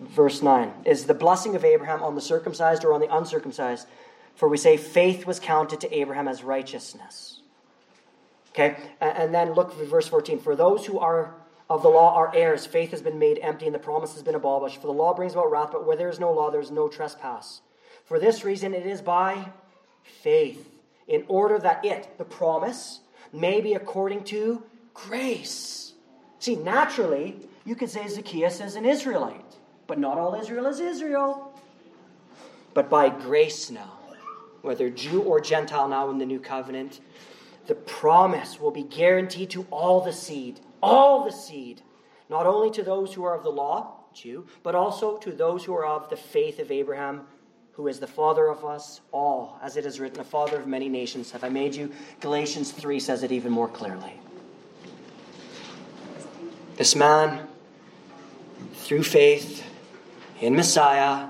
[0.00, 0.72] verse 9.
[0.84, 3.88] Is the blessing of Abraham on the circumcised or on the uncircumcised?
[4.34, 7.40] For we say faith was counted to Abraham as righteousness.
[8.50, 8.76] Okay?
[9.00, 10.38] And then look at verse 14.
[10.40, 11.34] For those who are
[11.72, 12.66] of the law are heirs.
[12.66, 14.80] Faith has been made empty and the promise has been abolished.
[14.80, 16.86] For the law brings about wrath, but where there is no law, there is no
[16.86, 17.62] trespass.
[18.04, 19.48] For this reason, it is by
[20.02, 20.68] faith,
[21.08, 23.00] in order that it, the promise,
[23.32, 24.62] may be according to
[24.92, 25.94] grace.
[26.40, 29.56] See, naturally, you could say Zacchaeus is an Israelite,
[29.86, 31.58] but not all Israel is Israel.
[32.74, 33.98] But by grace now,
[34.62, 37.00] whether Jew or Gentile now in the new covenant,
[37.66, 41.82] the promise will be guaranteed to all the seed, all the seed,
[42.28, 45.74] not only to those who are of the law, Jew, but also to those who
[45.74, 47.22] are of the faith of Abraham,
[47.72, 49.58] who is the father of us all.
[49.62, 51.92] As it is written, a father of many nations have I made you.
[52.20, 54.14] Galatians 3 says it even more clearly.
[56.76, 57.48] This man,
[58.74, 59.64] through faith
[60.40, 61.28] in Messiah,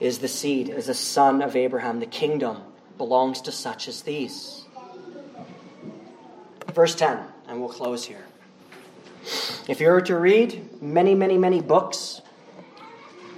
[0.00, 2.00] is the seed, is the son of Abraham.
[2.00, 2.62] The kingdom
[2.98, 4.64] belongs to such as these.
[6.72, 7.18] Verse 10,
[7.48, 8.24] and we'll close here.
[9.68, 12.20] If you were to read many, many, many books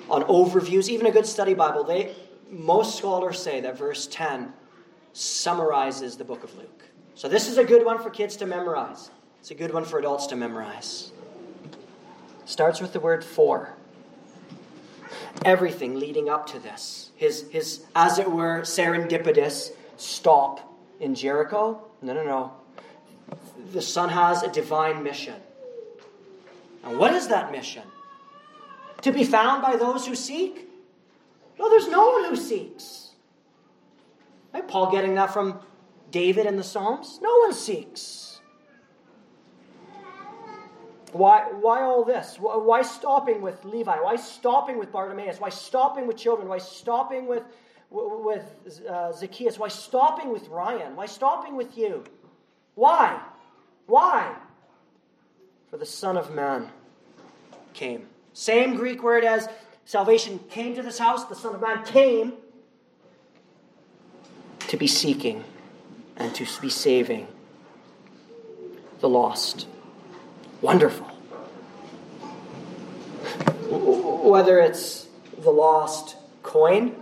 [0.09, 2.15] on overviews, even a good study Bible, they
[2.51, 4.53] most scholars say that verse 10
[5.13, 6.85] summarizes the book of Luke.
[7.15, 9.11] So this is a good one for kids to memorize.
[9.41, 11.13] It's a good one for adults to memorize.
[12.45, 13.75] Starts with the word for.
[15.45, 17.11] Everything leading up to this.
[17.17, 21.83] His, his as it were, serendipitous stop in Jericho.
[22.03, 22.53] No, no, no.
[23.73, 25.41] The Son has a divine mission.
[26.85, 27.83] And what is that mission?
[29.03, 30.69] To be found by those who seek?
[31.59, 33.11] No, there's no one who seeks.
[34.53, 34.67] Right?
[34.67, 35.61] Paul getting that from
[36.11, 37.19] David in the Psalms?
[37.23, 38.36] No one seeks.
[41.17, 42.37] Why, why all this?
[42.39, 43.97] Why stopping with Levi?
[43.97, 45.41] Why stopping with Bartimaeus?
[45.41, 46.49] Why stopping with children?
[46.49, 47.43] Why stopping with,
[47.91, 48.45] with
[48.89, 49.59] uh, Zacchaeus?
[49.59, 50.95] Why stopping with Ryan?
[50.97, 52.05] Why stopping with you?
[52.75, 53.21] Why?
[53.87, 54.35] Why?
[55.71, 56.71] For the Son of Man
[57.73, 58.09] came.
[58.33, 59.49] Same Greek word as
[59.85, 62.35] salvation came to this house, the Son of Man came
[64.69, 65.45] to be seeking
[66.17, 67.29] and to be saving
[69.01, 69.67] the lost.
[70.63, 71.07] Wonderful.
[74.29, 75.07] Whether it's
[75.39, 76.95] the lost coin,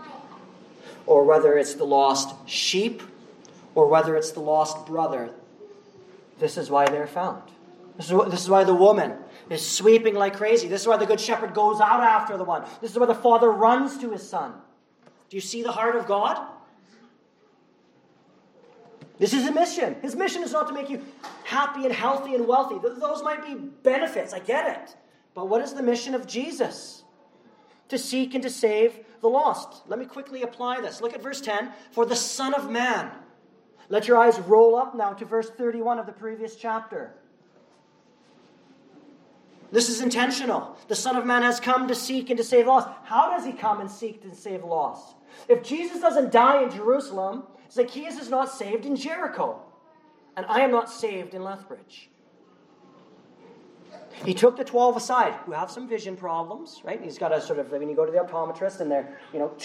[1.07, 3.03] or whether it's the lost sheep,
[3.75, 5.31] or whether it's the lost brother,
[6.39, 7.43] this is why they're found.
[7.97, 9.15] This is, this is why the woman
[9.51, 10.67] is sweeping like crazy.
[10.69, 12.65] This is why the good shepherd goes out after the one.
[12.81, 14.53] This is why the father runs to his son.
[15.31, 16.45] Do you see the heart of God?
[19.19, 19.97] This is a mission.
[20.03, 21.01] His mission is not to make you
[21.55, 22.77] happy and healthy and wealthy.
[22.83, 24.97] Those might be benefits, I get it.
[25.35, 27.05] But what is the mission of Jesus?
[27.89, 29.83] To seek and to save the lost.
[29.87, 31.01] Let me quickly apply this.
[31.01, 31.71] Look at verse 10.
[31.93, 33.11] For the Son of Man.
[33.89, 37.15] Let your eyes roll up now to verse 31 of the previous chapter.
[39.71, 40.77] This is intentional.
[40.89, 42.89] The Son of Man has come to seek and to save lost.
[43.05, 45.17] How does he come and seek and save lost?
[45.49, 49.61] If Jesus doesn't die in Jerusalem, Zacchaeus is not saved in Jericho.
[50.37, 52.11] And I am not saved in Lethbridge.
[54.25, 57.01] He took the 12 aside, who have some vision problems, right?
[57.03, 59.57] He's got a sort of, when you go to the optometrist and they're, you know,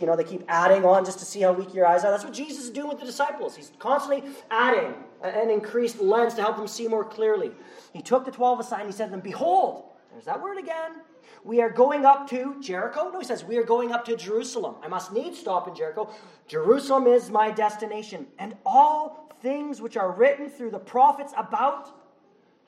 [0.00, 2.10] you know, they keep adding on just to see how weak your eyes are.
[2.10, 3.56] That's what Jesus is doing with the disciples.
[3.56, 7.52] He's constantly adding an increased lens to help them see more clearly.
[7.92, 11.02] He took the 12 aside and he said to them, Behold, there's that word again.
[11.44, 13.10] We are going up to Jericho.
[13.12, 14.76] No, he says, We are going up to Jerusalem.
[14.82, 16.10] I must needs stop in Jericho.
[16.48, 18.26] Jerusalem is my destination.
[18.38, 21.94] And all things which are written through the prophets about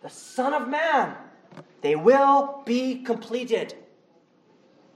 [0.00, 1.12] the Son of Man,
[1.80, 3.74] they will be completed.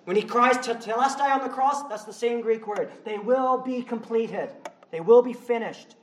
[0.05, 2.93] When he cries tetelestai on the cross, that's the same Greek word.
[3.05, 4.51] They will be completed.
[4.93, 5.97] They will be finished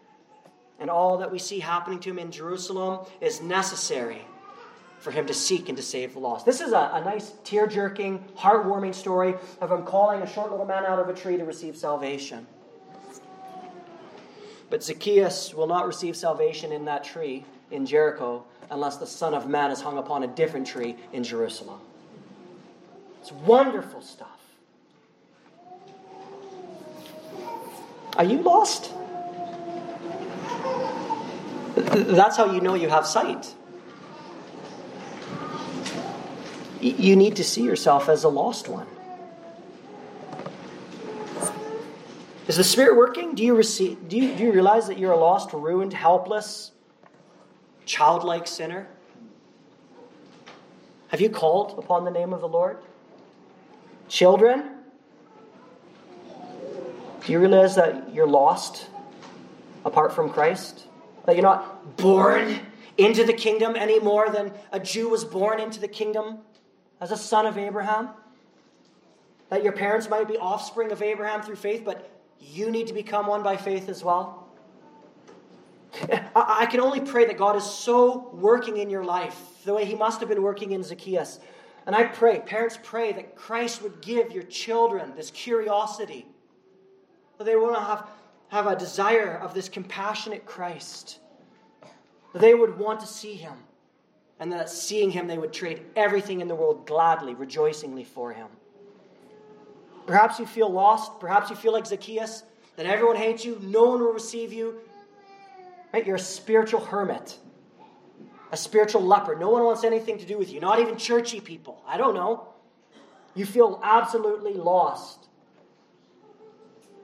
[0.82, 4.22] and all that we see happening to him in Jerusalem is necessary
[5.00, 6.46] for him to seek and to save the lost.
[6.46, 10.66] This is a, a nice, tear jerking, heartwarming story of him calling a short little
[10.66, 12.46] man out of a tree to receive salvation.
[14.70, 19.48] But Zacchaeus will not receive salvation in that tree in Jericho unless the Son of
[19.48, 21.80] Man is hung upon a different tree in Jerusalem.
[23.22, 24.28] It's wonderful stuff.
[28.16, 28.92] Are you lost?
[31.76, 33.56] That's how you know you have sight.
[36.82, 38.88] You need to see yourself as a lost one.
[42.50, 43.36] Is the Spirit working?
[43.36, 46.72] Do you, receive, do you, do you realize that you're a lost, ruined, helpless,
[47.86, 48.88] childlike sinner?
[51.10, 52.80] Have you called upon the name of the Lord?
[54.08, 54.68] Children,
[57.24, 58.88] do you realize that you're lost
[59.86, 60.88] apart from Christ?
[61.28, 62.62] That you're not born
[62.98, 66.40] into the kingdom any more than a Jew was born into the kingdom
[67.00, 68.10] as a son of Abraham?
[69.50, 72.10] That your parents might be offspring of Abraham through faith, but
[72.40, 74.48] you need to become one by faith as well?
[76.36, 79.96] I can only pray that God is so working in your life the way He
[79.96, 81.40] must have been working in Zacchaeus.
[81.86, 86.28] And I pray, parents pray that Christ would give your children this curiosity,
[87.38, 88.08] that they to have,
[88.50, 91.20] have a desire of this compassionate Christ,
[92.34, 93.54] that they would want to see Him,
[94.40, 98.48] and that seeing Him, they would trade everything in the world gladly, rejoicingly for Him.
[100.10, 101.20] Perhaps you feel lost.
[101.20, 102.42] Perhaps you feel like Zacchaeus,
[102.78, 104.80] that everyone hates you, no one will receive you.
[105.94, 106.04] Right?
[106.04, 107.38] You're a spiritual hermit,
[108.52, 109.36] a spiritual leper.
[109.36, 111.84] No one wants anything to do with you, not even churchy people.
[111.86, 112.48] I don't know.
[113.36, 115.28] You feel absolutely lost.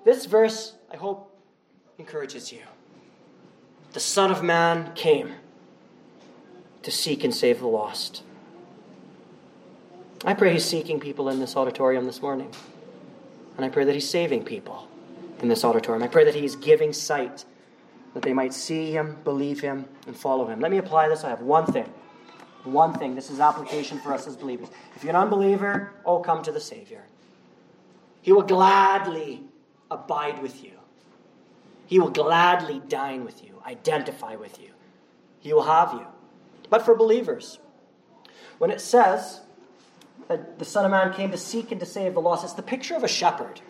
[0.04, 1.32] This verse, I hope,
[2.00, 2.64] encourages you.
[3.94, 5.32] The Son of Man came
[6.82, 8.24] to seek and save the lost.
[10.26, 12.52] I pray he's seeking people in this auditorium this morning.
[13.56, 14.88] And I pray that he's saving people
[15.42, 16.04] in this auditorium.
[16.04, 17.46] I pray that he's giving sight
[18.14, 20.60] that they might see him, believe him, and follow him.
[20.60, 21.24] Let me apply this.
[21.24, 21.92] I have one thing.
[22.64, 23.14] One thing.
[23.14, 24.70] This is application for us as believers.
[24.96, 27.04] If you're an unbeliever, oh, come to the Savior.
[28.22, 29.44] He will gladly
[29.92, 30.72] abide with you.
[31.86, 34.70] He will gladly dine with you, identify with you.
[35.40, 36.08] He will have you.
[36.70, 37.60] But for believers,
[38.58, 39.42] when it says
[40.28, 42.64] that the Son of Man came to seek and to save the lost, it's the
[42.64, 43.62] picture of a shepherd.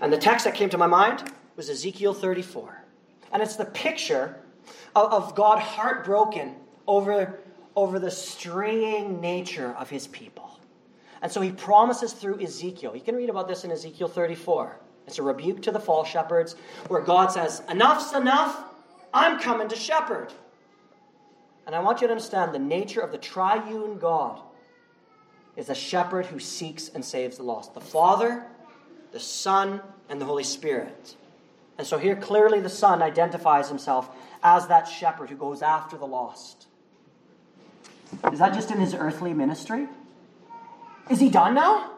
[0.00, 2.82] And the text that came to my mind was Ezekiel 34.
[3.32, 4.36] And it's the picture
[4.96, 6.56] of, of God heartbroken
[6.86, 7.38] over,
[7.76, 10.58] over the straying nature of his people.
[11.20, 12.96] And so he promises through Ezekiel.
[12.96, 14.76] You can read about this in Ezekiel 34.
[15.06, 16.56] It's a rebuke to the false shepherds,
[16.88, 18.64] where God says, Enough's enough.
[19.14, 20.32] I'm coming to shepherd.
[21.66, 24.40] And I want you to understand the nature of the triune God
[25.56, 27.74] is a shepherd who seeks and saves the lost.
[27.74, 28.44] The Father,
[29.12, 31.16] the Son, and the Holy Spirit.
[31.78, 34.08] And so here clearly the Son identifies himself
[34.42, 36.66] as that shepherd who goes after the lost.
[38.32, 39.88] Is that just in his earthly ministry?
[41.10, 41.90] Is he done now?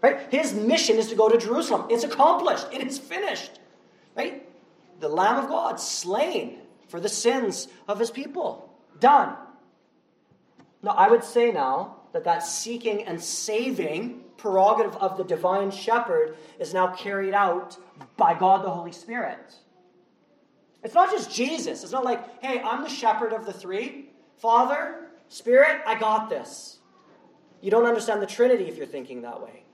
[0.00, 0.20] Right?
[0.30, 1.86] His mission is to go to Jerusalem.
[1.90, 2.66] It's accomplished.
[2.72, 3.58] It is finished.
[4.16, 4.46] Right?
[5.00, 6.58] The Lamb of God slain
[6.88, 8.72] for the sins of his people.
[9.00, 9.34] Done.
[10.82, 16.36] Now, I would say now that that seeking and saving prerogative of the divine shepherd
[16.58, 17.76] is now carried out
[18.16, 19.54] by God the Holy Spirit.
[20.82, 21.82] It's not just Jesus.
[21.82, 24.10] It's not like, hey, I'm the shepherd of the three.
[24.36, 26.78] Father, Spirit, I got this.
[27.60, 29.64] You don't understand the Trinity if you're thinking that way.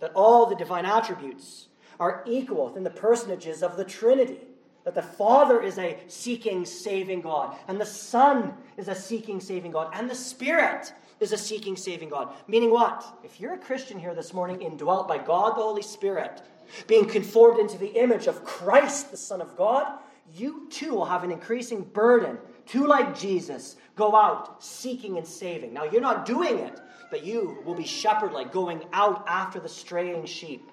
[0.00, 1.68] That all the divine attributes
[1.98, 4.40] are equal within the personages of the Trinity.
[4.84, 9.70] That the Father is a seeking, saving God, and the Son is a seeking, saving
[9.70, 12.34] God, and the Spirit is a seeking, saving God.
[12.48, 13.04] Meaning what?
[13.22, 16.42] If you're a Christian here this morning, indwelt by God the Holy Spirit,
[16.86, 19.98] being conformed into the image of Christ, the Son of God,
[20.32, 25.72] you too will have an increasing burden to, like Jesus, go out seeking and saving.
[25.72, 29.68] Now, you're not doing it, but you will be shepherd like, going out after the
[29.68, 30.70] straying sheep,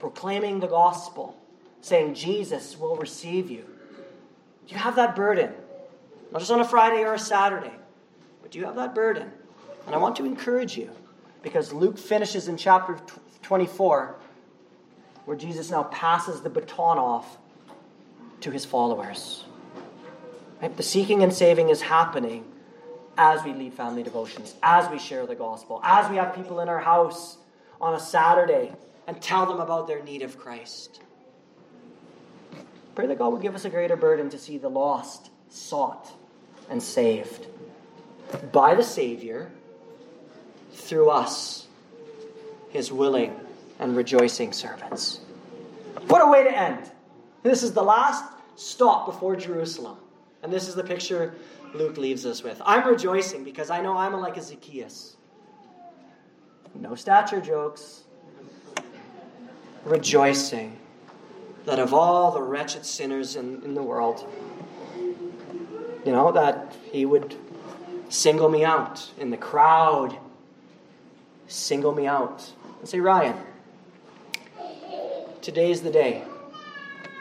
[0.00, 1.38] proclaiming the gospel,
[1.80, 3.64] saying, Jesus will receive you.
[4.66, 5.52] Do you have that burden?
[6.32, 7.72] Not just on a Friday or a Saturday,
[8.42, 9.30] but do you have that burden?
[9.86, 10.90] And I want to encourage you
[11.42, 12.98] because Luke finishes in chapter
[13.42, 14.16] 24
[15.24, 17.38] where Jesus now passes the baton off
[18.40, 19.44] to his followers.
[20.60, 20.76] Right?
[20.76, 22.44] The seeking and saving is happening
[23.18, 26.68] as we lead family devotions, as we share the gospel, as we have people in
[26.68, 27.38] our house
[27.80, 28.72] on a Saturday
[29.06, 31.00] and tell them about their need of Christ.
[32.94, 36.12] Pray that God will give us a greater burden to see the lost sought
[36.70, 37.46] and saved
[38.52, 39.50] by the Savior
[40.76, 41.66] through us,
[42.70, 43.34] his willing
[43.78, 45.20] and rejoicing servants.
[46.08, 46.90] What a way to end!
[47.42, 48.24] This is the last
[48.56, 49.96] stop before Jerusalem.
[50.42, 51.34] And this is the picture
[51.74, 52.60] Luke leaves us with.
[52.64, 55.16] I'm rejoicing because I know I'm like a Zacchaeus.
[56.74, 58.04] No stature jokes.
[59.84, 60.76] Rejoicing
[61.64, 64.24] that of all the wretched sinners in, in the world,
[66.04, 67.34] you know, that he would
[68.08, 70.16] single me out in the crowd
[71.46, 73.36] single me out and say, Ryan,
[75.40, 76.24] today's the day.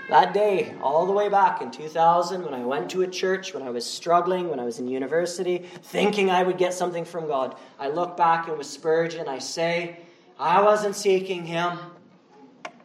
[0.10, 3.64] That day, all the way back in 2000, when I went to a church, when
[3.64, 7.56] I was struggling, when I was in university, thinking I would get something from God,
[7.80, 9.98] I look back and with Spurgeon, I say,
[10.40, 11.80] I wasn't seeking Him.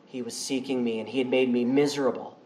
[0.07, 2.39] He was seeking me, and He had made me miserable.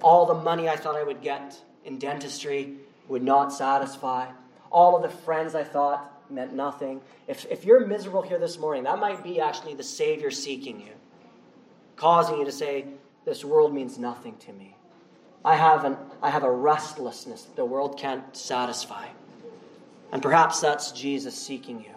[0.00, 2.76] All the money I thought I would get in dentistry,
[3.08, 4.26] would not satisfy.
[4.70, 7.00] All of the friends I thought meant nothing.
[7.26, 10.92] If, if you're miserable here this morning, that might be actually the Savior seeking you,
[11.96, 12.86] causing you to say,
[13.24, 14.76] This world means nothing to me.
[15.44, 19.06] I have, an, I have a restlessness that the world can't satisfy.
[20.12, 21.94] And perhaps that's Jesus seeking you.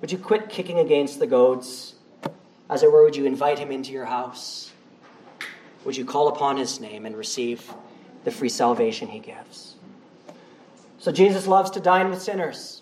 [0.00, 1.94] Would you quit kicking against the goads?
[2.70, 4.70] As it were, would you invite him into your house?
[5.84, 7.72] Would you call upon his name and receive
[8.24, 9.76] the free salvation he gives?
[10.98, 12.77] So Jesus loves to dine with sinners.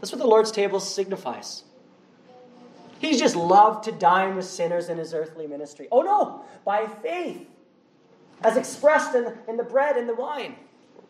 [0.00, 1.64] That's what the Lord's table signifies.
[3.00, 5.88] He's just loved to dine with sinners in his earthly ministry.
[5.90, 7.46] Oh no, by faith,
[8.42, 10.56] as expressed in, in the bread and the wine,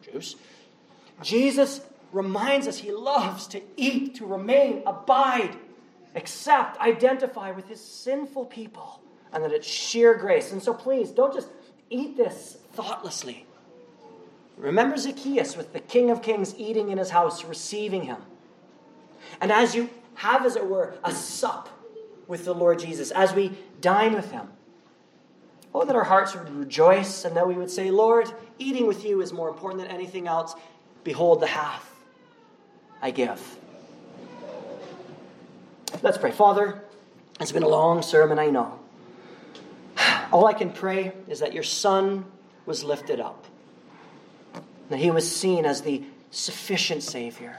[0.03, 0.37] juice.
[1.23, 1.81] Jesus
[2.13, 5.57] reminds us he loves to eat, to remain, abide,
[6.15, 9.01] accept, identify with his sinful people,
[9.33, 10.53] and that it's sheer grace.
[10.53, 11.49] And so please, don't just
[11.91, 13.47] eat this thoughtlessly.
[14.57, 18.19] Remember Zacchaeus with the King of Kings eating in his house, receiving him.
[19.41, 21.69] And as you have, as it were, a sup
[22.27, 24.49] with the Lord Jesus, as we dine with him,
[25.75, 29.21] oh, that our hearts would rejoice and that we would say, Lord, eating with you
[29.21, 30.55] is more important than anything else.
[31.05, 31.89] Behold the half
[33.01, 33.57] I give.
[36.03, 36.33] Let's pray.
[36.33, 36.83] Father,
[37.41, 38.79] it's been a long sermon, I know.
[40.33, 42.25] All I can pray is that your Son
[42.67, 43.47] was lifted up,
[44.91, 47.59] that he was seen as the sufficient Savior,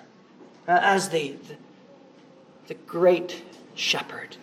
[0.68, 1.56] uh, as the, the,
[2.70, 3.44] the great
[3.74, 4.38] shepherd,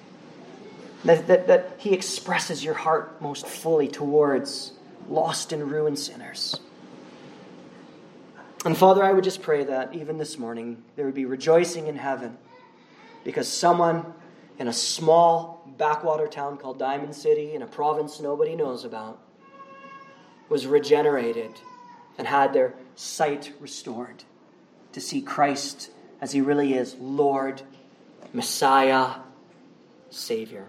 [1.04, 4.72] that, that, that he expresses your heart most fully towards
[5.08, 6.58] lost and ruined sinners.
[8.64, 11.94] And Father, I would just pray that even this morning there would be rejoicing in
[11.94, 12.36] heaven
[13.22, 14.12] because someone
[14.58, 19.20] in a small backwater town called Diamond City in a province nobody knows about
[20.48, 21.52] was regenerated
[22.18, 24.24] and had their sight restored
[24.90, 27.62] to see Christ as he really is Lord,
[28.32, 29.16] Messiah,
[30.10, 30.66] Savior,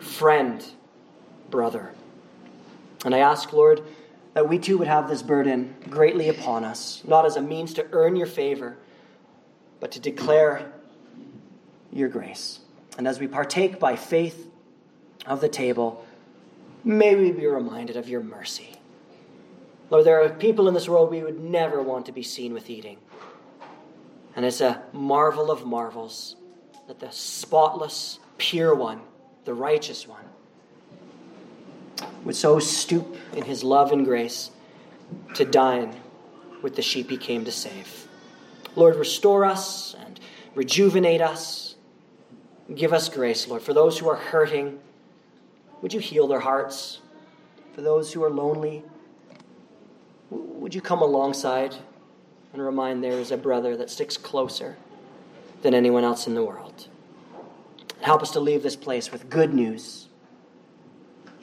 [0.00, 0.64] friend,
[1.50, 1.92] brother.
[3.04, 3.82] And I ask, Lord,
[4.34, 7.86] that we too would have this burden greatly upon us, not as a means to
[7.92, 8.76] earn your favor,
[9.80, 10.72] but to declare
[11.92, 12.60] your grace.
[12.96, 14.50] And as we partake by faith
[15.26, 16.04] of the table,
[16.84, 18.76] may we be reminded of your mercy.
[19.90, 22.70] Lord, there are people in this world we would never want to be seen with
[22.70, 22.96] eating.
[24.34, 26.36] And it's a marvel of marvels
[26.92, 29.00] that the spotless, pure one,
[29.46, 30.24] the righteous one,
[32.22, 34.50] would so stoop in his love and grace
[35.34, 35.98] to dine
[36.60, 38.06] with the sheep he came to save.
[38.76, 40.20] Lord, restore us and
[40.54, 41.76] rejuvenate us.
[42.74, 43.62] Give us grace, Lord.
[43.62, 44.78] For those who are hurting,
[45.80, 47.00] would you heal their hearts?
[47.74, 48.84] For those who are lonely,
[50.28, 51.74] would you come alongside
[52.52, 54.76] and remind there is a brother that sticks closer
[55.62, 56.88] than anyone else in the world?
[58.00, 60.08] Help us to leave this place with good news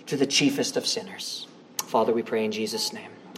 [0.05, 1.47] to the chiefest of sinners.
[1.85, 3.11] Father, we pray in Jesus' name.